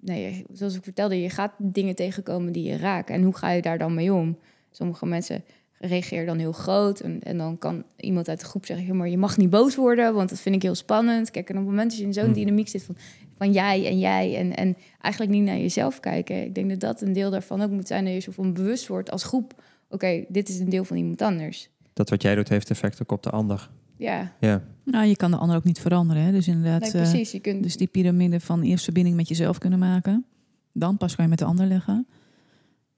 nee, 0.00 0.44
zoals 0.52 0.74
ik 0.76 0.82
vertelde, 0.82 1.20
je 1.20 1.30
gaat 1.30 1.52
dingen 1.58 1.94
tegenkomen 1.94 2.52
die 2.52 2.64
je 2.68 2.76
raken. 2.76 3.14
En 3.14 3.22
hoe 3.22 3.36
ga 3.36 3.50
je 3.50 3.62
daar 3.62 3.78
dan 3.78 3.94
mee 3.94 4.12
om? 4.12 4.38
Sommige 4.70 5.06
mensen 5.06 5.44
reageren 5.78 6.26
dan 6.26 6.38
heel 6.38 6.52
groot. 6.52 7.00
En, 7.00 7.22
en 7.22 7.38
dan 7.38 7.58
kan 7.58 7.84
iemand 7.96 8.28
uit 8.28 8.40
de 8.40 8.46
groep 8.46 8.66
zeggen: 8.66 8.86
"Ja, 8.86 8.94
maar 8.94 9.08
je 9.08 9.18
mag 9.18 9.36
niet 9.36 9.50
boos 9.50 9.74
worden, 9.74 10.14
want 10.14 10.28
dat 10.28 10.40
vind 10.40 10.54
ik 10.54 10.62
heel 10.62 10.74
spannend. 10.74 11.30
Kijk, 11.30 11.48
en 11.48 11.54
op 11.54 11.60
het 11.60 11.70
moment 11.70 11.90
dat 11.90 11.98
je 11.98 12.04
in 12.06 12.12
zo'n 12.12 12.24
Hm. 12.24 12.32
dynamiek 12.32 12.68
zit 12.68 12.82
van, 12.82 12.96
van 13.44 13.52
jij 13.52 13.86
en 13.86 13.98
jij 13.98 14.36
en, 14.36 14.56
en 14.56 14.76
eigenlijk 15.00 15.34
niet 15.34 15.44
naar 15.44 15.58
jezelf 15.58 16.00
kijken. 16.00 16.44
Ik 16.44 16.54
denk 16.54 16.70
dat 16.70 16.80
dat 16.80 17.00
een 17.00 17.12
deel 17.12 17.30
daarvan 17.30 17.60
ook 17.60 17.70
moet 17.70 17.86
zijn 17.86 18.04
dat 18.04 18.14
je 18.14 18.20
zo 18.20 18.32
van 18.32 18.52
bewust 18.52 18.86
wordt 18.86 19.10
als 19.10 19.24
groep. 19.24 19.62
Oké, 19.88 20.24
dit 20.28 20.48
is 20.48 20.58
een 20.58 20.68
deel 20.68 20.84
van 20.84 20.96
iemand 20.96 21.22
anders. 21.22 21.68
Dat 21.92 22.10
wat 22.10 22.22
jij 22.22 22.34
doet 22.34 22.48
heeft 22.48 22.70
effect 22.70 23.02
ook 23.02 23.12
op 23.12 23.22
de 23.22 23.30
ander. 23.30 23.70
Ja, 23.96 24.32
Ja, 24.40 24.62
Nou, 24.84 25.06
je 25.06 25.16
kan 25.16 25.30
de 25.30 25.36
ander 25.36 25.56
ook 25.56 25.64
niet 25.64 25.80
veranderen. 25.80 26.22
Hè? 26.22 26.32
Dus 26.32 26.48
inderdaad, 26.48 26.80
nee, 26.80 26.90
eh, 26.90 27.10
precies. 27.10 27.32
Je 27.32 27.40
kunt, 27.40 27.62
dus 27.62 27.76
die 27.76 27.86
piramide 27.86 28.40
van 28.40 28.62
eerst 28.62 28.84
verbinding 28.84 29.16
met 29.16 29.28
jezelf 29.28 29.58
kunnen 29.58 29.78
maken. 29.78 30.24
Dan 30.72 30.96
pas 30.96 31.14
kan 31.14 31.24
je 31.24 31.30
met 31.30 31.38
de 31.38 31.44
ander 31.44 31.66
leggen. 31.66 32.06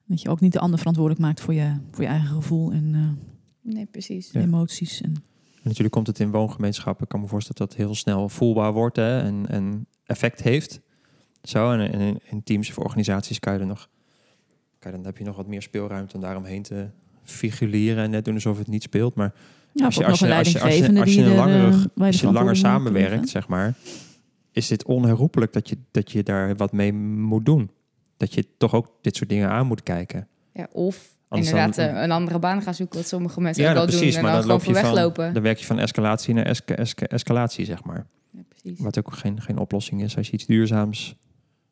Dat 0.04 0.22
je 0.22 0.28
ook 0.28 0.40
niet 0.40 0.52
de 0.52 0.60
ander 0.60 0.78
verantwoordelijk 0.78 1.24
maakt 1.24 1.40
voor 1.40 1.54
je, 1.54 1.76
voor 1.90 2.04
je 2.04 2.10
eigen 2.10 2.28
gevoel 2.28 2.72
en 2.72 2.94
eh, 2.94 3.72
nee, 3.74 3.86
precies. 3.86 4.30
Ja. 4.32 4.40
emoties. 4.40 5.00
En, 5.00 5.14
En 5.54 5.62
natuurlijk 5.62 5.92
komt 5.92 6.06
het 6.06 6.20
in 6.20 6.30
woongemeenschappen. 6.30 7.02
Ik 7.02 7.08
kan 7.08 7.20
me 7.20 7.26
voorstellen 7.26 7.60
dat 7.60 7.68
dat 7.68 7.86
heel 7.86 7.94
snel 7.94 8.28
voelbaar 8.28 8.72
wordt 8.72 8.96
hè, 8.96 9.20
en, 9.20 9.46
en 9.48 9.86
effect 10.06 10.42
heeft. 10.42 10.80
Zo, 11.42 11.72
en, 11.72 11.92
en 11.92 12.00
in, 12.00 12.18
in 12.30 12.42
teams 12.42 12.70
of 12.70 12.78
organisaties 12.78 13.38
kan 13.38 13.52
je 13.52 13.58
er 13.58 13.66
nog... 13.66 13.88
Kan 14.78 14.90
je, 14.90 14.96
dan 14.96 15.06
heb 15.06 15.18
je 15.18 15.24
nog 15.24 15.36
wat 15.36 15.46
meer 15.46 15.62
speelruimte 15.62 16.14
om 16.14 16.20
daaromheen 16.20 16.62
te 16.62 16.86
figureren 17.22 18.04
en 18.04 18.10
net 18.10 18.24
doen 18.24 18.34
alsof 18.34 18.58
het 18.58 18.66
niet 18.68 18.82
speelt. 18.82 19.14
Maar 19.14 19.32
ja, 19.72 19.84
als 19.84 19.94
je, 19.94 20.04
als 20.06 20.18
je, 20.18 20.26
een 20.26 20.32
als 20.32 20.52
je, 20.52 20.60
als 20.60 20.74
je, 20.74 20.80
leidinggevende 20.80 21.00
als 21.00 21.14
je, 21.14 21.90
eh, 21.96 22.06
als 22.06 22.20
je 22.20 22.32
langer 22.32 22.56
samenwerkt, 22.56 23.28
zeg 23.28 23.48
maar, 23.48 23.74
is 24.52 24.68
dit 24.68 24.84
onherroepelijk 24.84 25.52
dat 25.52 25.68
je, 25.68 25.76
dat 25.90 26.12
je 26.12 26.22
daar 26.22 26.56
wat 26.56 26.72
mee 26.72 26.92
moet 26.92 27.44
doen. 27.44 27.70
Dat 28.16 28.34
je 28.34 28.46
toch 28.56 28.74
ook 28.74 28.92
dit 29.00 29.16
soort 29.16 29.28
dingen 29.28 29.48
aan 29.50 29.66
moet 29.66 29.82
kijken. 29.82 30.28
Ja, 30.52 30.68
of 30.72 31.14
Anders 31.28 31.50
inderdaad 31.50 31.74
dan- 31.76 31.88
eh, 31.88 32.02
een 32.02 32.10
andere 32.10 32.38
baan 32.38 32.62
gaan 32.62 32.74
zoeken, 32.74 32.98
wat 32.98 33.08
sommige 33.08 33.40
mensen 33.40 33.62
Ja, 33.62 33.70
ook 33.70 33.76
wel 33.76 33.86
precies, 33.86 34.14
doen. 34.14 34.22
maar 34.22 34.32
En 34.32 34.38
dan 34.38 34.46
dan 34.48 34.56
loop 34.56 34.60
gewoon 34.66 34.80
je 34.80 34.86
van, 34.86 34.94
weglopen. 34.94 35.34
dan 35.34 35.42
werk 35.42 35.58
je 35.58 35.66
van 35.66 35.78
escalatie 35.78 36.34
naar 36.34 36.44
esca- 36.46 36.74
esca- 36.74 37.06
escalatie, 37.06 37.64
zeg 37.64 37.84
maar. 37.84 38.06
Ja, 38.66 38.72
precies. 38.72 38.84
Wat 38.84 38.98
ook 38.98 39.12
geen, 39.12 39.40
geen 39.40 39.58
oplossing 39.58 40.02
is 40.02 40.16
als 40.16 40.26
je 40.26 40.32
iets 40.32 40.46
duurzaams 40.46 41.16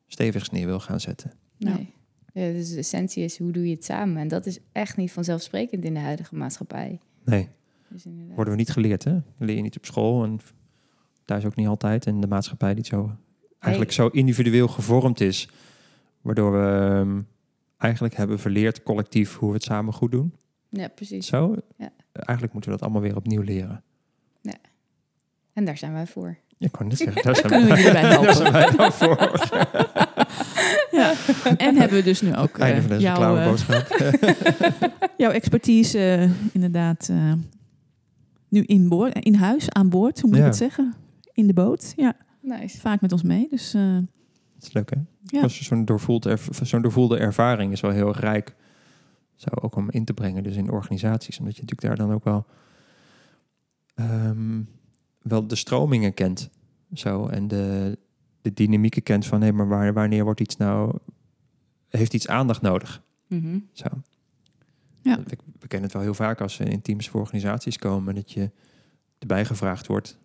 stevigs 0.07 0.49
neer 0.49 0.65
wil 0.65 0.79
gaan 0.79 0.99
zetten. 0.99 1.31
Nee. 1.57 1.93
Ja, 2.33 2.51
dus 2.51 2.69
de 2.69 2.77
essentie 2.77 3.23
is, 3.23 3.37
hoe 3.37 3.51
doe 3.51 3.67
je 3.67 3.73
het 3.75 3.85
samen? 3.85 4.17
En 4.17 4.27
dat 4.27 4.45
is 4.45 4.59
echt 4.71 4.97
niet 4.97 5.11
vanzelfsprekend 5.11 5.83
in 5.85 5.93
de 5.93 5.99
huidige 5.99 6.35
maatschappij. 6.35 6.99
Nee, 7.25 7.49
Dus 7.89 8.05
inderdaad. 8.05 8.35
worden 8.35 8.53
we 8.53 8.59
niet 8.59 8.69
geleerd, 8.69 9.03
hè? 9.03 9.17
Leer 9.37 9.55
je 9.55 9.61
niet 9.61 9.77
op 9.77 9.85
school 9.85 10.23
en 10.23 10.39
thuis 11.25 11.45
ook 11.45 11.55
niet 11.55 11.67
altijd. 11.67 12.05
En 12.05 12.19
de 12.19 12.27
maatschappij 12.27 12.73
die 12.73 12.85
zo 12.85 13.17
eigenlijk 13.59 13.93
zo 13.93 14.07
individueel 14.07 14.67
gevormd 14.67 15.19
is, 15.19 15.49
waardoor 16.21 16.51
we 16.51 16.89
ehm, 16.89 17.21
eigenlijk 17.77 18.15
hebben 18.15 18.39
verleerd 18.39 18.83
collectief 18.83 19.35
hoe 19.35 19.49
we 19.49 19.55
het 19.55 19.63
samen 19.63 19.93
goed 19.93 20.11
doen. 20.11 20.33
Ja, 20.69 20.87
precies. 20.87 21.27
Zo, 21.27 21.55
Ja. 21.77 21.91
eigenlijk 22.13 22.53
moeten 22.53 22.71
we 22.71 22.77
dat 22.77 22.85
allemaal 22.85 23.01
weer 23.07 23.15
opnieuw 23.15 23.41
leren. 23.41 23.83
En 25.53 25.65
daar 25.65 25.77
zijn 25.77 25.93
wij 25.93 26.07
voor. 26.07 26.37
Ik 26.65 26.71
kan 26.71 26.87
net 26.87 26.97
zeggen, 26.97 27.21
daar 27.23 27.35
zijn 27.35 27.47
kunnen 27.47 27.69
we 27.69 27.75
jullie 27.75 27.91
bij 27.91 28.01
helpen. 28.01 28.25
Daar 28.25 28.35
zijn 28.35 28.51
wij 28.53 28.71
dan 28.75 28.91
voor. 28.91 29.17
ja. 30.99 31.13
En 31.57 31.75
hebben 31.75 31.97
we 31.97 32.03
dus 32.03 32.21
nu 32.21 32.35
ook 32.35 32.57
Einde 32.57 32.75
eh, 32.75 32.79
van 32.81 32.89
deze 32.89 33.01
jouw, 33.01 33.15
klauwe 33.15 33.39
eh, 33.39 33.47
boodschap. 33.49 33.97
jouw 35.17 35.31
expertise 35.31 35.99
eh, 35.99 36.29
inderdaad 36.53 37.09
eh, 37.09 37.33
nu 38.49 38.61
in, 38.63 38.89
boord, 38.89 39.15
in 39.25 39.35
huis, 39.35 39.69
aan 39.69 39.89
boord, 39.89 40.19
hoe 40.21 40.29
moet 40.29 40.39
Ja. 40.39 40.43
ik 40.45 40.49
het 40.49 40.59
zeggen? 40.59 40.93
In 41.33 41.47
de 41.47 41.53
boot, 41.53 41.93
ja. 41.95 42.13
Nice. 42.41 42.79
Vaak 42.79 43.01
met 43.01 43.11
ons 43.11 43.23
mee, 43.23 43.47
dus 43.49 43.73
eh, 43.73 43.93
Dat 44.53 44.63
is 44.67 44.73
leuk, 44.73 44.89
hè? 44.89 44.99
Ja. 45.39 45.47
Zo'n 45.47 45.85
doorvoelde, 45.85 46.29
erv- 46.29 46.49
zo'n 46.63 46.81
doorvoelde 46.81 47.17
ervaring 47.17 47.71
is 47.71 47.81
wel 47.81 47.91
heel 47.91 48.15
rijk. 48.15 48.55
Zo 49.35 49.47
ook 49.61 49.75
om 49.75 49.91
in 49.91 50.05
te 50.05 50.13
brengen, 50.13 50.43
dus 50.43 50.55
in 50.55 50.69
organisaties. 50.71 51.39
Omdat 51.39 51.55
je 51.55 51.61
natuurlijk 51.61 51.97
daar 51.97 52.07
dan 52.07 52.15
ook 52.15 52.23
wel, 52.23 52.45
ehm, 53.95 54.61
wel 55.21 55.47
de 55.47 55.55
stromingen 55.55 56.13
kent. 56.13 56.49
Zo, 56.97 57.27
en 57.27 57.47
de, 57.47 57.97
de 58.41 58.53
dynamieken 58.53 59.03
kent 59.03 59.25
van... 59.25 59.41
hé, 59.41 59.51
maar 59.51 59.67
waar, 59.67 59.93
wanneer 59.93 60.23
wordt 60.23 60.39
iets 60.39 60.57
nou... 60.57 60.97
heeft 61.89 62.13
iets 62.13 62.27
aandacht 62.27 62.61
nodig? 62.61 63.01
Mhm. 63.27 63.59
Zo. 63.71 63.87
Ja. 65.01 65.19
We, 65.25 65.37
we 65.59 65.67
kennen 65.67 65.87
het 65.87 65.93
wel 65.93 66.01
heel 66.01 66.13
vaak 66.13 66.41
als 66.41 66.57
we 66.57 66.63
in 66.63 66.81
teams 66.81 67.09
voor 67.09 67.21
organisaties 67.21 67.77
komen... 67.77 68.15
dat 68.15 68.31
je 68.31 68.51
erbij 69.19 69.45
gevraagd 69.45 69.87
wordt... 69.87 70.17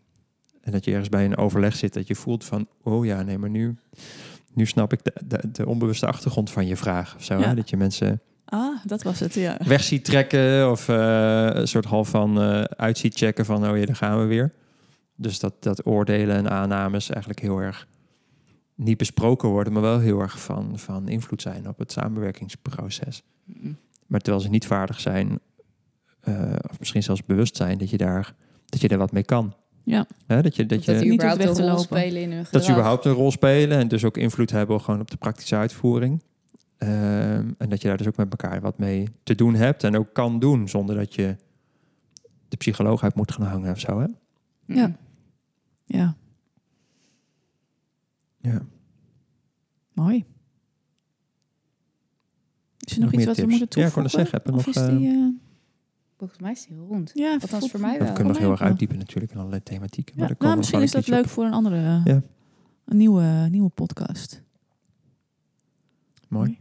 en 0.61 0.73
dat 0.73 0.85
je 0.85 0.91
ergens 0.91 1.09
bij 1.09 1.25
een 1.25 1.37
overleg 1.37 1.77
zit... 1.77 1.93
dat 1.93 2.07
je 2.07 2.15
voelt 2.15 2.45
van... 2.45 2.69
oh 2.83 3.05
ja, 3.05 3.23
nee, 3.23 3.39
maar 3.39 3.51
nu, 3.51 3.77
nu 4.55 4.67
snap 4.67 4.93
ik 4.93 5.05
de, 5.05 5.13
de, 5.27 5.51
de 5.53 5.67
onbewuste 5.67 6.07
achtergrond 6.07 6.51
van 6.51 6.67
je 6.67 6.77
vraag. 6.77 7.17
Of 7.17 7.25
zo, 7.25 7.39
Ja. 7.39 7.55
Dat 7.55 7.71
je 7.71 7.77
mensen 7.77 8.21
ah, 8.45 8.85
dat 8.85 9.03
was 9.03 9.21
het, 9.21 9.35
ja. 9.35 9.59
weg 9.65 9.83
ziet 9.83 10.05
trekken... 10.05 10.71
of 10.71 10.89
eh, 10.89 11.49
een 11.53 11.69
soort 11.69 11.85
half 11.85 12.09
van 12.09 12.41
eh 12.41 12.63
uit 12.63 12.99
ziet 12.99 13.17
checken 13.17 13.45
van... 13.45 13.69
oh 13.69 13.79
ja, 13.79 13.87
daar 13.87 13.97
gaan 13.97 14.19
we 14.21 14.25
weer. 14.25 14.53
Dus 15.21 15.39
dat, 15.39 15.63
dat 15.63 15.87
oordelen 15.87 16.37
en 16.37 16.51
aannames 16.51 17.11
eigenlijk 17.11 17.41
heel 17.41 17.59
erg... 17.59 17.87
niet 18.75 18.97
besproken 18.97 19.49
worden... 19.49 19.73
maar 19.73 19.83
wel 19.83 19.99
heel 19.99 20.21
erg 20.21 20.41
van, 20.41 20.79
van 20.79 21.09
invloed 21.09 21.43
zijn 21.43 21.69
op 21.69 21.79
het 21.79 21.93
samenwerkingsproces. 21.93 23.23
Maar 24.07 24.21
terwijl 24.21 24.45
ze 24.45 24.51
niet 24.51 24.67
vaardig 24.67 25.01
zijn, 25.01 25.39
eh, 26.21 26.53
of 26.71 26.79
misschien 26.79 27.03
zelfs 27.03 27.25
bewust 27.25 27.57
zijn 27.57 27.79
dat 27.79 27.91
je 27.91 27.97
daar, 27.97 28.35
dat 28.65 28.81
je 28.81 28.89
daar 28.89 28.99
wat 28.99 29.13
mee 29.13 29.25
kan. 29.25 29.55
Ja. 29.83 30.07
Hè, 30.27 30.43
dat 30.43 30.57
je, 30.57 30.67
dat 30.67 30.79
Of 30.79 30.85
je, 30.85 30.93
dat 30.93 31.03
Niet 31.03 31.13
überhaupt 31.13 31.45
een 31.45 31.55
te 31.55 31.61
rol 31.61 31.69
lopen. 31.71 31.85
spelen 31.85 32.23
in 32.23 32.33
hun 32.33 32.47
dat 32.51 32.65
ze 32.65 32.71
überhaupt 32.71 33.05
een 33.05 33.13
rol 33.13 33.31
spelen 33.31 33.79
en 33.79 33.89
dus 33.89 34.05
ook 34.05 34.17
invloed 34.17 34.51
hebben 34.51 34.81
gewoon 34.81 35.01
op 35.01 35.11
de 35.11 35.17
praktische 35.17 35.57
uitvoering. 35.57 36.23
Ehm, 36.77 37.51
en 37.59 37.69
dat 37.69 37.83
je 37.83 37.89
daar 37.89 37.97
dus 37.97 38.07
ook 38.07 38.17
met 38.17 38.31
elkaar 38.31 38.61
wat 38.61 38.79
mee 38.79 39.09
te 39.23 39.35
doen 39.35 39.55
hebt 39.55 39.85
en 39.85 39.97
ook 39.97 40.13
kan 40.13 40.39
doen 40.39 40.69
zonder 40.69 40.97
dat 40.97 41.15
je 41.15 41.37
de 42.49 42.57
psycholoog 42.57 43.03
uit 43.03 43.15
moet 43.15 43.33
gaan 43.33 43.47
hangen 43.47 43.73
of 43.73 43.79
zo. 43.79 44.01
Hè? 44.01 44.07
Ja. 44.75 44.97
Ja, 45.93 46.17
Ja. 48.41 48.63
mooi. 49.93 50.25
Is 52.79 52.93
er 52.93 53.01
nog, 53.01 53.11
Nog 53.11 53.21
iets 53.21 53.25
wat 53.25 53.37
we 53.37 53.47
moeten 53.47 53.59
Ja, 53.81 53.87
ik 53.87 53.93
toevoegen? 53.93 54.03
net 54.03 54.11
zeggen, 54.11 54.33
heb 54.45 54.49
of 54.55 54.67
nog, 54.67 54.75
is 54.75 54.99
die... 54.99 55.09
eh, 55.09 55.29
Volgens 56.19 56.41
mij 56.41 56.53
is 56.53 56.67
die 56.67 56.75
heel 56.77 56.87
rond. 56.87 57.11
ja, 57.15 57.33
Althans, 57.33 57.71
voor 57.71 57.81
mij 57.81 57.99
We 57.99 58.05
wel. 58.05 58.13
kunnen 58.13 58.33
nog 58.33 58.43
heel 58.43 58.51
erg 58.51 58.61
uitdiepen 58.61 58.99
natuurlijk 58.99 59.33
in 59.33 59.39
allerlei 59.39 59.63
thematieken. 59.63 60.15
Maar 60.19 60.29
Ja, 60.29 60.35
komen 60.35 60.45
nou, 60.45 60.53
we 60.55 60.59
misschien 60.61 60.83
is 61.01 61.07
dat 61.07 61.07
leuk 61.07 61.29
voor 61.29 61.45
een 61.45 61.53
andere, 61.53 61.77
eh, 61.77 62.01
Ja. 62.05 62.23
een 62.85 62.97
nieuwe, 62.97 63.47
nieuwe 63.51 63.69
podcast. 63.69 64.43
Mooi. 66.29 66.59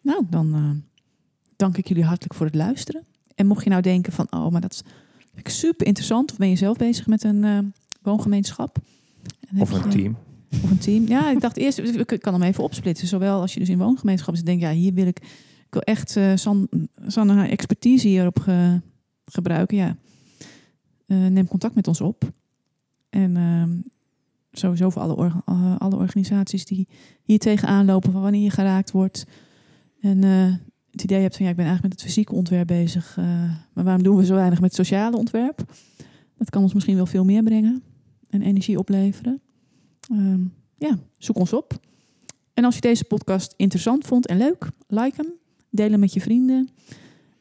Nou, 0.00 0.24
dan 0.30 0.54
eh, 0.54 0.70
dank 1.56 1.76
ik 1.76 1.88
jullie 1.88 2.04
hartelijk 2.04 2.34
voor 2.34 2.46
het 2.46 2.54
luisteren. 2.54 3.04
En 3.34 3.46
mocht 3.46 3.64
je 3.64 3.70
nou 3.70 3.82
denken 3.82 4.12
van, 4.12 4.26
oh, 4.32 4.48
maar 4.50 4.60
dat 4.60 4.72
is 4.72 4.82
vind 5.18 5.46
ik 5.46 5.48
super 5.48 5.86
interessant. 5.86 6.30
Of 6.32 6.36
ben 6.38 6.48
je 6.48 6.56
zelf 6.56 6.76
bezig 6.76 7.06
met 7.06 7.22
een 7.24 7.44
eh, 7.44 7.58
woongemeenschap? 8.04 8.76
En 9.50 9.60
Of 9.60 9.70
een 9.70 9.90
je- 9.90 9.96
team. 9.96 10.16
Of 10.62 10.70
een 10.70 10.78
team. 10.78 11.06
Ja, 11.08 11.30
ik 11.30 11.40
dacht 11.40 11.56
eerst, 11.56 11.78
ik 11.78 12.20
kan 12.20 12.32
hem 12.32 12.42
even 12.42 12.64
opsplitsen. 12.64 13.08
Zowel 13.08 13.40
als 13.40 13.52
je 13.54 13.60
dus 13.60 13.68
in 13.68 13.78
woongemeenschap 13.78 14.36
zit, 14.36 14.46
denk 14.46 14.60
ja, 14.60 14.70
hier 14.70 14.94
wil 14.94 15.06
ik, 15.06 15.18
ik 15.66 15.66
wil 15.70 15.82
echt 15.82 16.16
eh 16.16 16.32
San, 16.34 16.68
Sanne 17.06 17.32
haar 17.32 17.48
expertise 17.48 18.08
hierop 18.08 18.38
ge- 18.40 18.80
gebruiken. 19.24 19.76
Ja, 19.76 19.96
Eh, 21.06 21.26
neem 21.26 21.48
contact 21.48 21.74
met 21.74 21.88
ons 21.88 22.00
op. 22.00 22.32
En 23.10 23.36
ehm, 23.36 23.70
sowieso 24.52 24.90
voor 24.90 25.02
alle, 25.02 25.16
orga- 25.16 25.42
eh, 25.46 25.76
alle 25.78 25.96
organisaties 25.96 26.64
die 26.64 26.88
hier 27.22 27.38
tegenaan 27.38 27.84
lopen 27.86 28.12
van 28.12 28.22
wanneer 28.22 28.42
je 28.42 28.50
geraakt 28.50 28.90
wordt. 28.90 29.26
En 30.00 30.22
het 30.90 31.02
idee 31.02 31.20
hebt 31.20 31.36
van 31.36 31.44
ja, 31.44 31.50
ik 31.50 31.56
ben 31.56 31.64
eigenlijk 31.66 31.94
met 31.94 32.02
het 32.04 32.12
fysieke 32.12 32.34
ontwerp 32.34 32.66
bezig. 32.66 33.16
maar 33.72 33.84
waarom 33.84 34.02
doen 34.02 34.16
we 34.16 34.24
zo 34.24 34.34
weinig 34.34 34.60
met 34.60 34.76
het 34.76 34.86
sociale 34.86 35.16
ontwerp? 35.16 35.64
Dat 36.38 36.50
kan 36.50 36.62
ons 36.62 36.74
misschien 36.74 36.96
wel 36.96 37.06
veel 37.06 37.24
meer 37.24 37.42
brengen 37.42 37.82
en 38.34 38.42
energie 38.42 38.78
opleveren. 38.78 39.40
Ehm, 40.10 40.44
ja, 40.78 40.98
zoek 41.18 41.36
ons 41.36 41.52
op. 41.52 41.78
En 42.54 42.64
als 42.64 42.74
je 42.74 42.80
deze 42.80 43.04
podcast 43.04 43.54
interessant 43.56 44.06
vond 44.06 44.26
en 44.26 44.36
leuk, 44.36 44.68
like 44.86 45.16
hem. 45.16 45.32
Deel 45.70 45.90
hem 45.90 46.00
met 46.00 46.12
je 46.12 46.20
vrienden, 46.20 46.68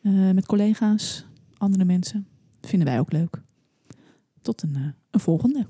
eh, 0.01 0.32
met 0.32 0.45
collega's, 0.45 1.25
andere 1.58 1.86
mensen. 1.86 2.27
Vinden 2.62 2.88
wij 2.88 2.99
ook 2.99 3.12
leuk. 3.12 3.41
Tot 4.41 4.62
een, 4.62 4.75
eh, 4.75 4.88
een 5.12 5.19
volgende. 5.19 5.67